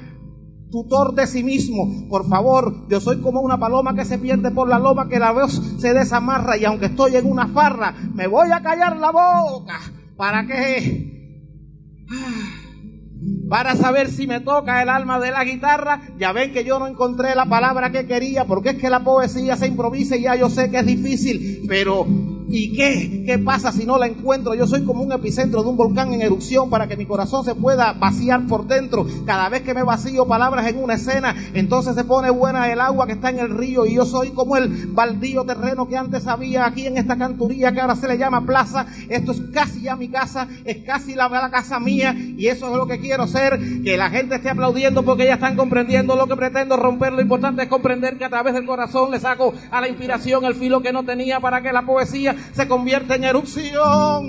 [0.72, 2.08] tutor de sí mismo.
[2.10, 5.32] Por favor, yo soy como una paloma que se pierde por la loma, que la
[5.32, 9.80] voz se desamarra y aunque estoy en una farra, me voy a callar la boca.
[10.16, 11.18] ¿Para que
[13.50, 16.02] para saber si me toca el alma de la guitarra.
[16.18, 19.56] Ya ven que yo no encontré la palabra que quería, porque es que la poesía
[19.56, 22.06] se improvisa y ya yo sé que es difícil, pero
[22.50, 23.24] ¿Y qué?
[23.26, 24.56] ¿Qué pasa si no la encuentro?
[24.56, 27.56] Yo soy como un epicentro de un volcán en erupción para que mi corazón se
[27.56, 29.06] pueda vaciar por dentro.
[29.26, 33.06] Cada vez que me vacío palabras en una escena, entonces se pone buena el agua
[33.06, 36.66] que está en el río y yo soy como el baldío terreno que antes había
[36.66, 38.86] aquí en esta canturía que ahora se le llama plaza.
[39.10, 42.78] Esto es casi ya mi casa, es casi la, la casa mía y eso es
[42.78, 46.38] lo que quiero ser, que la gente esté aplaudiendo porque ya están comprendiendo lo que
[46.38, 47.12] pretendo romper.
[47.12, 50.56] Lo importante es comprender que a través del corazón le saco a la inspiración el
[50.56, 54.26] filo que no tenía para que la poesía se convierte en erupción.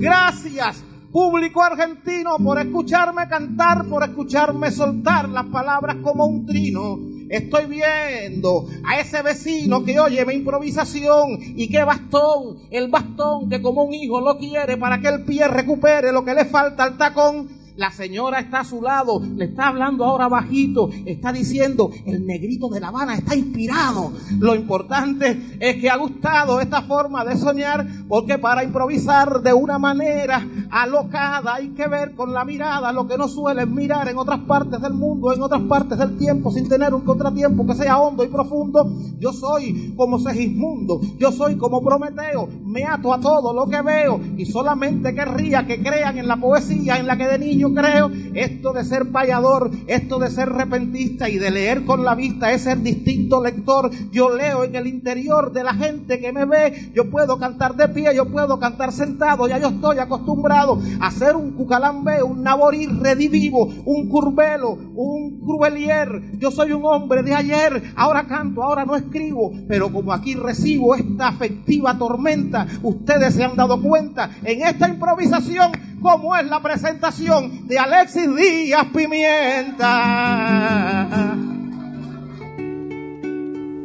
[0.00, 6.98] Gracias, público argentino, por escucharme cantar, por escucharme soltar las palabras como un trino.
[7.28, 13.60] Estoy viendo a ese vecino que oye mi improvisación y qué bastón, el bastón que
[13.60, 16.96] como un hijo lo quiere para que el pie recupere lo que le falta al
[16.96, 17.65] tacón.
[17.76, 22.68] La señora está a su lado, le está hablando ahora bajito, está diciendo, el negrito
[22.68, 24.12] de La Habana está inspirado.
[24.38, 29.78] Lo importante es que ha gustado esta forma de soñar, porque para improvisar de una
[29.78, 34.40] manera alocada hay que ver con la mirada lo que no suelen mirar en otras
[34.40, 38.24] partes del mundo, en otras partes del tiempo, sin tener un contratiempo que sea hondo
[38.24, 38.90] y profundo.
[39.18, 44.18] Yo soy como Segismundo, yo soy como Prometeo, me ato a todo lo que veo
[44.38, 48.10] y solamente querría que crean en la poesía en la que de niño creo.
[48.34, 52.62] Esto de ser payador, esto de ser repentista y de leer con la vista es
[52.62, 53.90] ser distinto lector.
[54.10, 57.88] Yo leo en el interior de la gente que me ve, yo puedo cantar de
[57.88, 62.86] pie, yo puedo cantar sentado, ya yo estoy acostumbrado a ser un cucalambe, un naborí
[62.86, 66.38] redivivo, un curvelo, un cruelier.
[66.38, 70.94] Yo soy un hombre de ayer, ahora canto, ahora no escribo, pero como aquí recibo
[70.94, 75.72] esta afectiva tormenta, ustedes se han dado cuenta en esta improvisación
[76.06, 79.82] como es la presentación de Alexis Díaz Pimienta.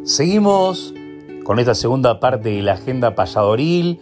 [0.04, 0.94] Seguimos
[1.44, 4.00] con esta segunda parte de la agenda payadoril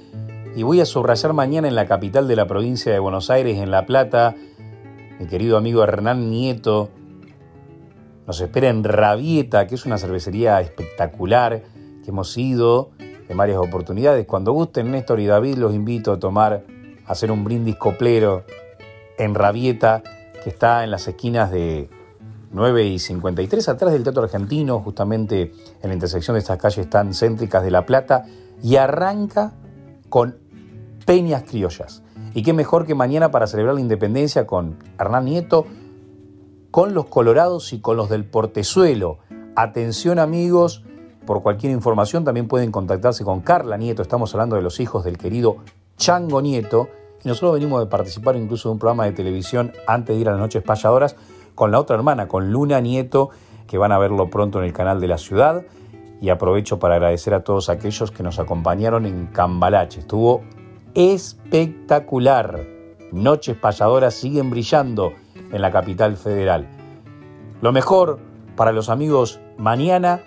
[0.53, 3.71] y voy a subrayar mañana en la capital de la provincia de Buenos Aires, en
[3.71, 4.35] La Plata,
[5.17, 6.89] mi querido amigo Hernán Nieto.
[8.27, 11.63] Nos espera en Rabieta, que es una cervecería espectacular
[12.03, 12.89] que hemos ido
[13.29, 14.25] en varias oportunidades.
[14.25, 16.65] Cuando gusten, Néstor y David, los invito a tomar,
[17.09, 18.43] hacer un brindis coplero
[19.17, 20.03] en Rabieta,
[20.43, 21.89] que está en las esquinas de
[22.51, 25.51] 9 y 53, atrás del Teatro Argentino, justamente
[25.81, 28.25] en la intersección de estas calles tan céntricas de La Plata,
[28.61, 29.53] y arranca
[30.07, 30.37] con
[31.05, 32.03] Peñas Criollas.
[32.35, 35.65] Y qué mejor que mañana para celebrar la independencia con Hernán Nieto,
[36.69, 39.17] con los Colorados y con los del Portezuelo.
[39.55, 40.83] Atención amigos,
[41.25, 45.17] por cualquier información también pueden contactarse con Carla Nieto, estamos hablando de los hijos del
[45.17, 45.57] querido
[45.97, 46.87] Chango Nieto,
[47.27, 50.39] nosotros venimos de participar incluso de un programa de televisión antes de ir a las
[50.39, 51.15] noches payadoras
[51.55, 53.29] con la otra hermana, con Luna Nieto,
[53.67, 55.65] que van a verlo pronto en el canal de la ciudad.
[56.21, 60.01] Y aprovecho para agradecer a todos aquellos que nos acompañaron en Cambalache.
[60.01, 60.41] Estuvo
[60.93, 62.65] espectacular.
[63.11, 65.13] Noches payadoras siguen brillando
[65.51, 66.67] en la capital federal.
[67.61, 68.19] Lo mejor
[68.55, 70.21] para los amigos mañana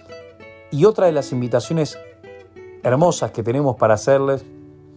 [0.71, 1.99] y otra de las invitaciones
[2.83, 4.45] hermosas que tenemos para hacerles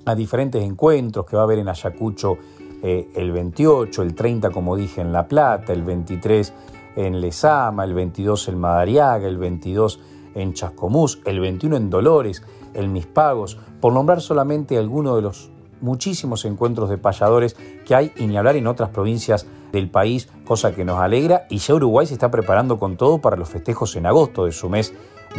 [0.05, 2.37] a diferentes encuentros que va a haber en Ayacucho
[2.81, 6.53] eh, el 28, el 30 como dije en La Plata, el 23
[6.95, 9.99] en Lesama, el 22 en Madariaga, el 22
[10.35, 12.43] en Chascomús, el 21 en Dolores,
[12.73, 15.49] el Mispagos, por nombrar solamente algunos de los
[15.81, 20.73] muchísimos encuentros de payadores que hay y ni hablar en otras provincias del país, cosa
[20.73, 24.05] que nos alegra y ya Uruguay se está preparando con todo para los festejos en
[24.05, 24.93] agosto de su mes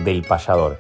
[0.05, 0.79] del payador.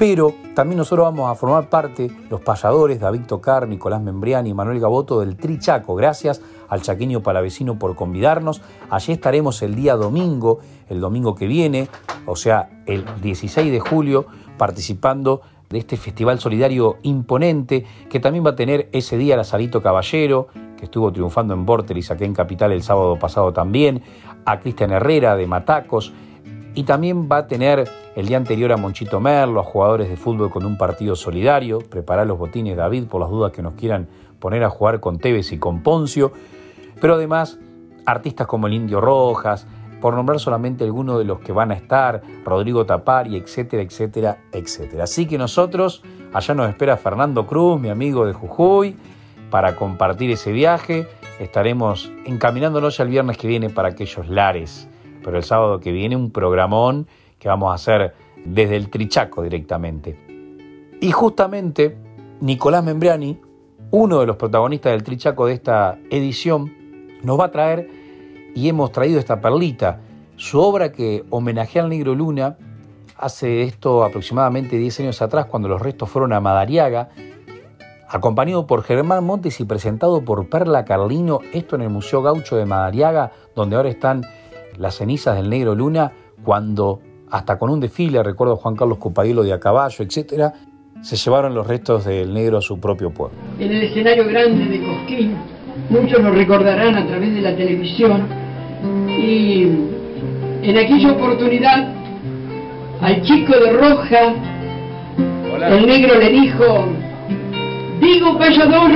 [0.00, 4.80] Pero también nosotros vamos a formar parte, los payadores, David Tocar, Nicolás Membriani y Manuel
[4.80, 5.94] Gaboto del Trichaco.
[5.94, 6.40] Gracias
[6.70, 8.62] al chaqueño palavecino por convidarnos.
[8.88, 11.90] Allí estaremos el día domingo, el domingo que viene,
[12.24, 14.24] o sea, el 16 de julio,
[14.56, 19.82] participando de este festival solidario imponente que también va a tener ese día a Salito
[19.82, 20.48] Caballero,
[20.78, 24.02] que estuvo triunfando en Vortelis aquí en Capital el sábado pasado también,
[24.46, 26.14] a Cristian Herrera de Matacos,
[26.74, 30.50] y también va a tener el día anterior a Monchito Merlo, a jugadores de fútbol
[30.50, 34.08] con un partido solidario, preparar los botines David por las dudas que nos quieran
[34.38, 36.32] poner a jugar con Tevez y con Poncio,
[37.00, 37.58] pero además
[38.06, 39.66] artistas como el Indio Rojas,
[40.00, 45.04] por nombrar solamente algunos de los que van a estar, Rodrigo Tapari, etcétera, etcétera, etcétera.
[45.04, 46.02] Así que nosotros,
[46.32, 48.96] allá nos espera Fernando Cruz, mi amigo de Jujuy,
[49.50, 51.06] para compartir ese viaje.
[51.38, 54.89] Estaremos encaminándonos ya el viernes que viene para aquellos lares
[55.30, 57.06] pero el sábado que viene un programón
[57.38, 58.14] que vamos a hacer
[58.44, 60.18] desde el Trichaco directamente.
[61.00, 61.96] Y justamente
[62.40, 63.38] Nicolás Membriani,
[63.92, 66.74] uno de los protagonistas del Trichaco de esta edición,
[67.22, 67.88] nos va a traer
[68.56, 70.00] y hemos traído esta perlita,
[70.34, 72.58] su obra que homenajea al Negro Luna
[73.16, 77.10] hace esto aproximadamente 10 años atrás cuando los restos fueron a Madariaga,
[78.08, 82.66] acompañado por Germán Montes y presentado por Perla Carlino, esto en el Museo Gaucho de
[82.66, 84.24] Madariaga, donde ahora están
[84.80, 86.10] las cenizas del negro Luna
[86.42, 87.00] cuando,
[87.30, 90.54] hasta con un desfile, recuerdo Juan Carlos Copaielo de a caballo, etc.,
[91.02, 93.36] se llevaron los restos del negro a su propio pueblo.
[93.58, 95.36] En el escenario grande de Cosquín,
[95.90, 98.26] muchos lo recordarán a través de la televisión,
[99.06, 99.64] y
[100.62, 101.94] en aquella oportunidad
[103.02, 104.34] al chico de roja,
[105.68, 106.84] el negro le dijo,
[108.00, 108.90] digo payador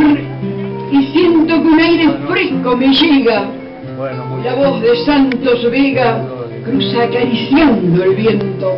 [0.92, 3.63] y siento que un aire fresco me llega
[3.96, 6.20] la voz de Santos Vega
[6.64, 8.76] cruza acariciando el viento.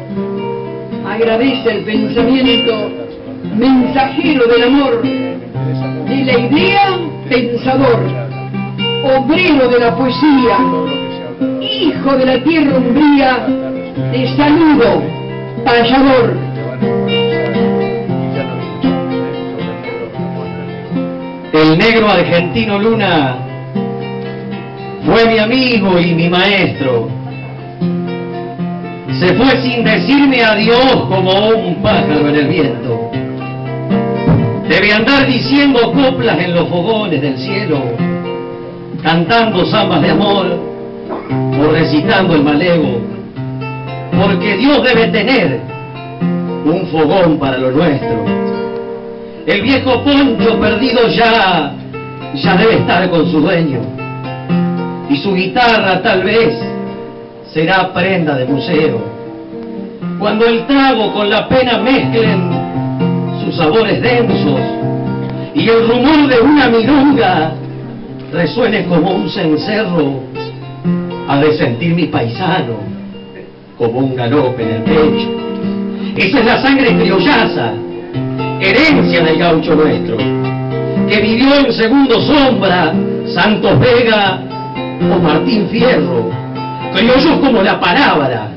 [1.09, 2.91] Agradece el pensamiento,
[3.57, 6.99] mensajero del amor, de la idea
[7.29, 8.27] pensador.
[9.05, 10.59] obrero de la poesía,
[11.61, 13.47] hijo de la tierra umbría,
[14.13, 15.03] te saludo,
[15.65, 16.37] payador.
[21.53, 23.46] El negro argentino Luna
[25.07, 27.09] fue mi amigo y mi maestro.
[29.21, 33.11] Se fue sin decirme adiós como un pájaro en el viento.
[34.69, 37.83] Debe andar diciendo coplas en los fogones del cielo,
[39.03, 40.59] cantando zambas de amor
[41.61, 43.01] o recitando el malevo,
[44.21, 45.61] porque Dios debe tener
[46.65, 48.25] un fogón para lo nuestro.
[49.47, 51.73] El viejo poncho perdido ya,
[52.35, 53.81] ya debe estar con su dueño,
[55.09, 56.55] y su guitarra tal vez
[57.53, 59.01] será prenda de museo.
[60.19, 62.51] Cuando el trago con la pena mezclen
[63.45, 64.61] sus sabores densos
[65.55, 67.53] y el rumor de una milonga
[68.33, 70.21] resuene como un cencerro,
[71.29, 72.75] ha de sentir mi paisano
[73.79, 75.29] como un galope en el pecho.
[76.17, 77.73] Esa es la sangre criollaza,
[78.61, 82.95] herencia del gaucho nuestro, que vivió en segundo sombra
[83.27, 84.41] Santos Vega
[85.01, 86.31] o Martín Fierro,
[86.95, 88.49] criollos como la palabra,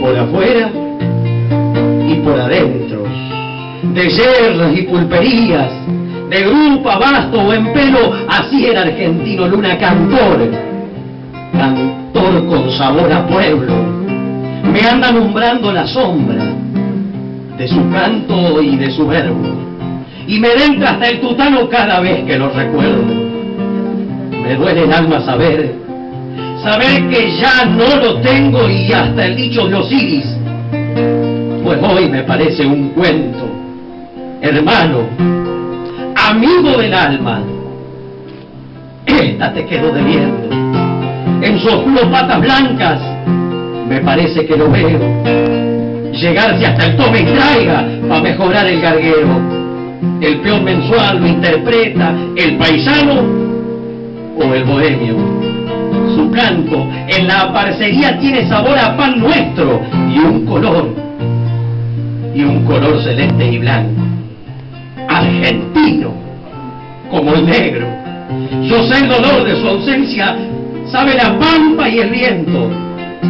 [0.00, 0.70] por afuera
[2.08, 3.06] y por adentro
[3.94, 5.70] de yerras y pulperías,
[6.28, 10.50] de grupo, abasto o en pelo, así era argentino Luna cantor,
[11.52, 13.72] cantor con sabor a pueblo.
[14.72, 16.44] Me anda nombrando la sombra
[17.56, 19.46] de su canto y de su verbo,
[20.26, 23.25] y me entra hasta el tutano cada vez que lo recuerdo.
[24.46, 25.74] Me duele el alma saber,
[26.62, 30.36] saber que ya no lo tengo y hasta el dicho de Osiris,
[31.64, 33.56] pues hoy me parece un cuento
[34.40, 35.00] hermano,
[36.14, 37.42] amigo del alma,
[39.04, 40.48] esta te quedó debiendo.
[41.42, 43.00] En sus patas blancas,
[43.88, 45.00] me parece que lo veo.
[46.12, 49.56] Llegarse hasta el tome y traiga para mejorar el garguero.
[50.20, 53.45] El peón mensual lo interpreta el paisano
[54.36, 55.16] o el bohemio.
[56.14, 60.94] Su canto en la parcería tiene sabor a pan nuestro y un color,
[62.34, 64.06] y un color celeste y blanco
[65.08, 66.12] argentino,
[67.10, 67.86] como el negro.
[68.62, 70.36] Yo sé el dolor de su ausencia,
[70.90, 72.70] sabe la pampa y el viento,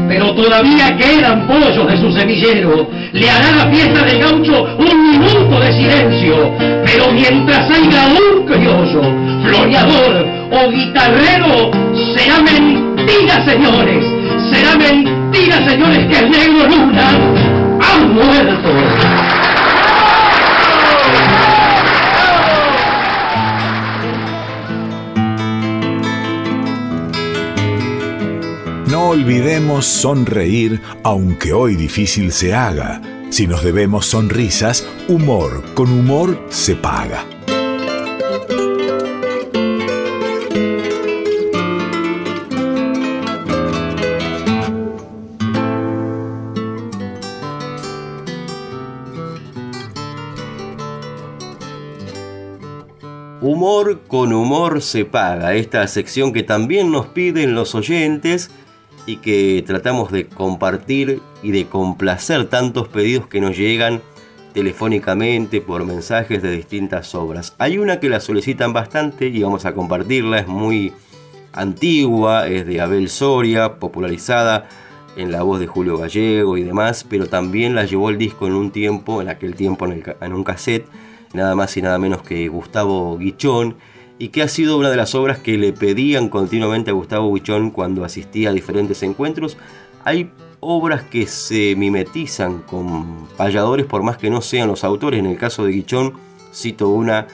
[0.09, 2.89] pero todavía quedan pollos de su semillero.
[3.13, 6.53] Le hará la fiesta del gaucho un minuto de silencio,
[6.85, 9.03] pero mientras haya un criollo,
[9.49, 11.71] floreador o guitarrero,
[12.15, 14.05] será mentira, señores,
[14.51, 17.09] será mentira, señores, que el negro Luna
[17.81, 18.71] ha muerto.
[28.91, 33.03] No olvidemos sonreír, aunque hoy difícil se haga.
[33.31, 37.25] Si nos debemos sonrisas, humor con humor se paga.
[53.67, 58.49] Humor con humor se paga, esta sección que también nos piden los oyentes
[59.07, 64.03] y que tratamos de compartir y de complacer tantos pedidos que nos llegan
[64.55, 67.57] telefónicamente por mensajes de distintas obras.
[67.59, 70.93] Hay una que la solicitan bastante y vamos a compartirla, es muy
[71.53, 74.69] antigua, es de Abel Soria, popularizada
[75.17, 78.53] en la voz de Julio Gallego y demás, pero también la llevó el disco en
[78.53, 80.87] un tiempo, en aquel tiempo en, en un cassette,
[81.33, 83.77] nada más y nada menos que Gustavo Guichón,
[84.19, 87.71] y que ha sido una de las obras que le pedían continuamente a Gustavo Guichón
[87.71, 89.57] cuando asistía a diferentes encuentros.
[90.05, 95.21] Hay obras que se mimetizan con payadores por más que no sean los autores.
[95.21, 96.15] En el caso de Guichón
[96.55, 97.27] cito una,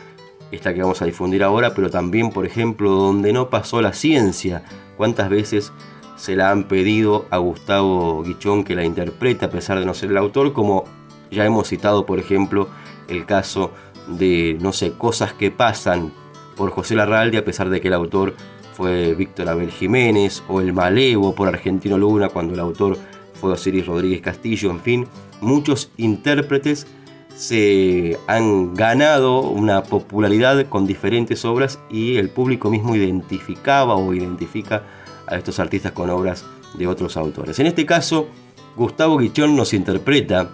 [0.51, 4.65] esta que vamos a difundir ahora, pero también por ejemplo donde no pasó la ciencia.
[4.97, 5.73] ¿Cuántas veces
[6.17, 10.11] se la han pedido a Gustavo Guichón que la interprete a pesar de no ser
[10.11, 10.53] el autor?
[10.53, 10.85] Como
[11.31, 12.69] ya hemos citado por ejemplo
[13.09, 13.73] el caso
[14.07, 16.13] de, no sé, cosas que pasan
[16.57, 18.35] por José Larralde, a pesar de que el autor
[18.75, 22.99] fue Víctor Abel Jiménez, o El Malevo por Argentino Luna, cuando el autor
[23.35, 25.09] fue Osiris Rodríguez Castillo, en fin,
[25.41, 26.87] muchos intérpretes
[27.35, 34.85] se han ganado una popularidad con diferentes obras y el público mismo identificaba o identifica
[35.27, 36.45] a estos artistas con obras
[36.75, 37.59] de otros autores.
[37.59, 38.29] En este caso,
[38.77, 40.51] Gustavo Guichón nos interpreta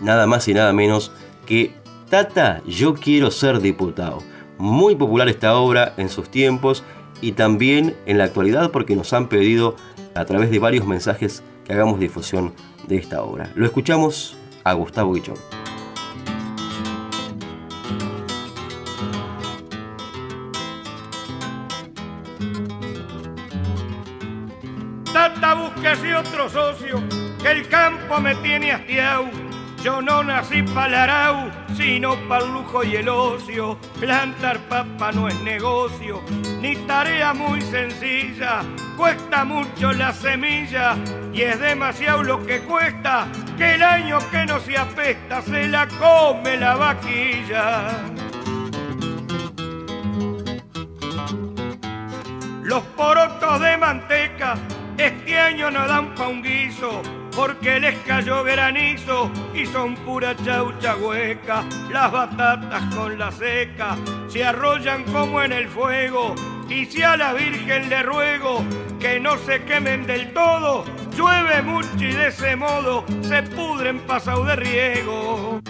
[0.00, 1.12] nada más y nada menos
[1.48, 1.72] que
[2.10, 4.18] Tata, yo quiero ser diputado
[4.58, 6.84] muy popular esta obra en sus tiempos
[7.22, 9.74] y también en la actualidad porque nos han pedido
[10.14, 12.52] a través de varios mensajes que hagamos difusión
[12.86, 13.50] de esta obra.
[13.54, 15.36] Lo escuchamos a Gustavo Guichón.
[25.12, 27.02] Tata busque otro socio,
[27.42, 29.48] que el campo me tiene hastiao.
[29.88, 33.78] Yo no nací para arau, sino para el lujo y el ocio.
[33.98, 36.20] Plantar papa no es negocio,
[36.60, 38.60] ni tarea muy sencilla.
[38.98, 40.94] Cuesta mucho la semilla
[41.32, 45.88] y es demasiado lo que cuesta que el año que no se apesta se la
[45.88, 47.88] come la vaquilla.
[52.62, 54.54] Los porotos de manteca
[54.98, 57.00] este año no dan pa' un guiso,
[57.38, 61.64] porque les cayó granizo y son pura chaucha hueca.
[61.88, 66.34] Las batatas con la seca se arrollan como en el fuego.
[66.68, 68.64] Y si a la Virgen le ruego
[68.98, 70.84] que no se quemen del todo,
[71.16, 75.60] llueve mucho y de ese modo se pudren pasado de riego.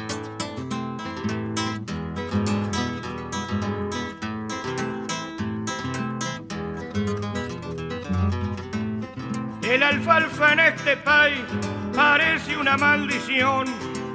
[9.68, 11.44] El alfalfa en este país
[11.94, 13.66] parece una maldición.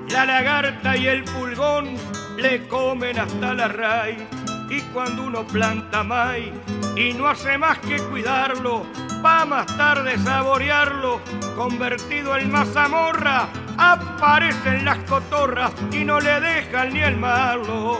[0.09, 1.95] La lagarta y el pulgón
[2.37, 4.23] le comen hasta la raíz.
[4.67, 6.51] Y cuando uno planta maíz
[6.95, 8.83] y no hace más que cuidarlo,
[9.23, 11.21] va más tarde saborearlo,
[11.55, 13.47] convertido en mazamorra,
[13.77, 17.99] aparecen las cotorras y no le dejan ni el malo.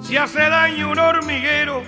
[0.00, 1.82] Si hace daño un hormiguero,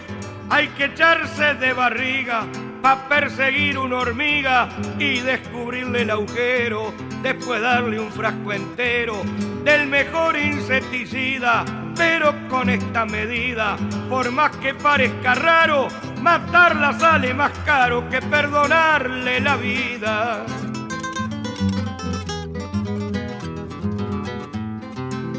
[0.50, 2.44] hay que echarse de barriga
[2.82, 6.92] para perseguir una hormiga y descubrirle el agujero,
[7.22, 9.22] después darle un frasco entero
[9.62, 11.64] del mejor insecticida,
[11.96, 13.76] pero con esta medida,
[14.08, 15.86] por más que parezca raro,
[16.20, 20.44] matarla sale más caro que perdonarle la vida.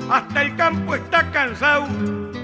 [0.09, 1.87] Hasta el campo está cansado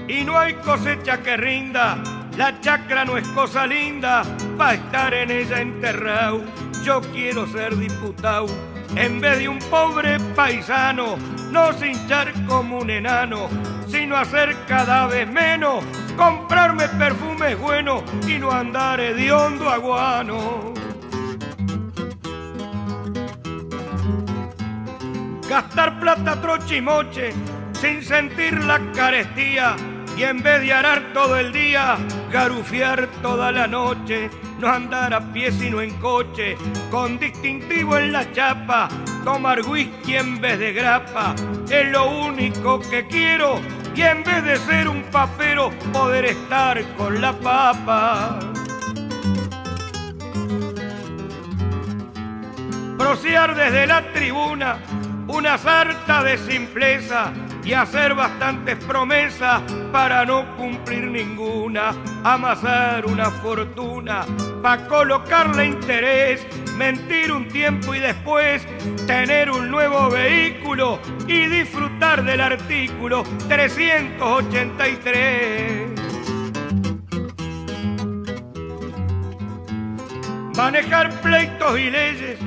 [0.06, 2.02] y no hay cosecha que rinda
[2.38, 4.22] la chacra no es cosa linda
[4.56, 6.44] para estar en ella enterrado.
[6.84, 8.46] Yo quiero ser diputado
[8.94, 11.16] en vez de un pobre paisano,
[11.50, 13.48] no hinchar como un enano,
[13.88, 15.84] sino hacer cada vez menos,
[16.16, 20.72] comprarme perfumes buenos y no andar hediondo aguano.
[25.48, 27.32] Gastar plata trochimoche
[27.72, 29.74] sin sentir la carestía
[30.18, 31.96] y en vez de arar todo el día,
[32.32, 36.56] garufiar toda la noche, no andar a pie sino en coche,
[36.90, 38.88] con distintivo en la chapa,
[39.22, 41.36] tomar whisky en vez de grapa,
[41.70, 43.60] es lo único que quiero
[43.94, 48.40] y en vez de ser un papero, poder estar con la papa.
[52.98, 54.78] Prosear desde la tribuna
[55.28, 57.32] una sarta de simpleza
[57.68, 59.60] y hacer bastantes promesas
[59.92, 61.92] para no cumplir ninguna,
[62.24, 64.24] amasar una fortuna
[64.62, 66.46] para colocarle interés,
[66.78, 68.66] mentir un tiempo y después
[69.06, 75.90] tener un nuevo vehículo y disfrutar del artículo 383.
[80.56, 82.38] Manejar pleitos y leyes,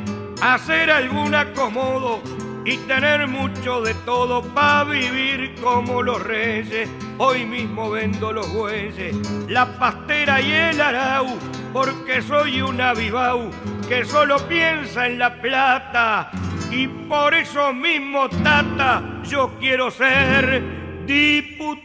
[0.41, 2.23] hacer algún acomodo
[2.65, 6.89] y tener mucho de todo para vivir como los reyes.
[7.17, 9.15] Hoy mismo vendo los bueyes,
[9.47, 11.27] la pastera y el arau,
[11.73, 13.49] porque soy un avivau
[13.87, 16.31] que solo piensa en la plata.
[16.71, 20.63] Y por eso mismo, tata, yo quiero ser
[21.05, 21.81] diputado.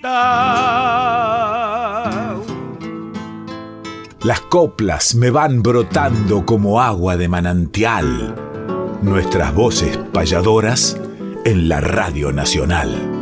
[4.22, 8.56] Las coplas me van brotando como agua de manantial
[9.03, 11.01] nuestras voces payadoras
[11.44, 13.16] en la Radio Nacional.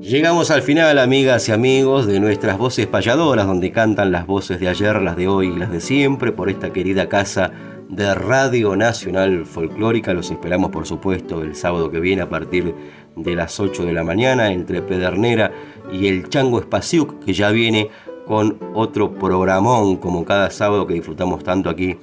[0.00, 4.68] Llegamos al final, amigas y amigos, de nuestras voces payadoras, donde cantan las voces de
[4.68, 7.52] ayer, las de hoy y las de siempre, por esta querida casa
[7.88, 10.14] de Radio Nacional Folclórica.
[10.14, 12.74] Los esperamos, por supuesto, el sábado que viene a partir de
[13.24, 15.52] las 8 de la mañana entre Pedernera
[15.92, 17.90] y el Chango Espaciuc, que ya viene
[18.26, 21.96] con otro programón como cada sábado que disfrutamos tanto aquí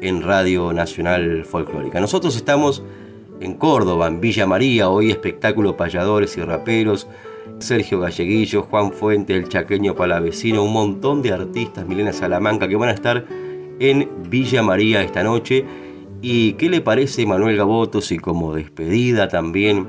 [0.00, 2.00] en Radio Nacional Folclórica.
[2.00, 2.82] Nosotros estamos
[3.40, 7.06] en Córdoba, en Villa María, hoy espectáculo payadores y raperos
[7.58, 12.88] Sergio Galleguillo, Juan Fuente, el chaqueño palavecino, un montón de artistas, Milena Salamanca, que van
[12.88, 13.26] a estar
[13.78, 15.64] en Villa María esta noche.
[16.22, 19.88] ¿Y qué le parece Manuel Gaboto si como despedida también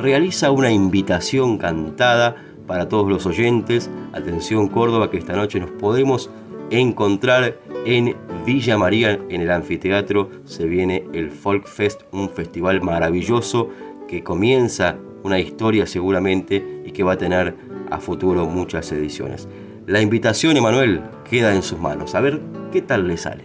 [0.00, 2.36] realiza una invitación cantada
[2.66, 3.90] para todos los oyentes?
[4.12, 6.30] Atención Córdoba, que esta noche nos podemos
[6.70, 10.30] encontrar en Villa María, en el anfiteatro.
[10.44, 13.68] Se viene el Folk Fest, un festival maravilloso
[14.08, 17.54] que comienza una historia seguramente y que va a tener
[17.90, 19.48] a futuro muchas ediciones.
[19.86, 22.14] La invitación, Emanuel, queda en sus manos.
[22.14, 22.40] A ver
[22.72, 23.44] qué tal le sale.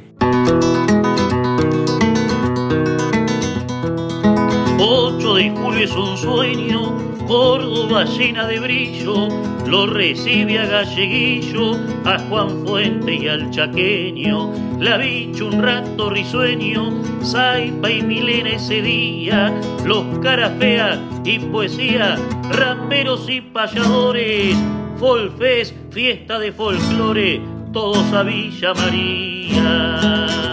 [5.26, 9.28] 8 de julio es un sueño, Córdoba llena de brillo,
[9.65, 11.71] lo recibe a Galleguillo,
[12.05, 18.84] a Juan Fuente y al Chaqueño, la bicho un rato risueño, Saipa y Milena ese
[18.84, 19.51] día,
[19.84, 22.17] los caras feas y poesía,
[22.51, 24.55] raperos y payadores,
[24.99, 27.41] Folfest, fiesta de folclore,
[27.73, 30.44] todos a Villa María.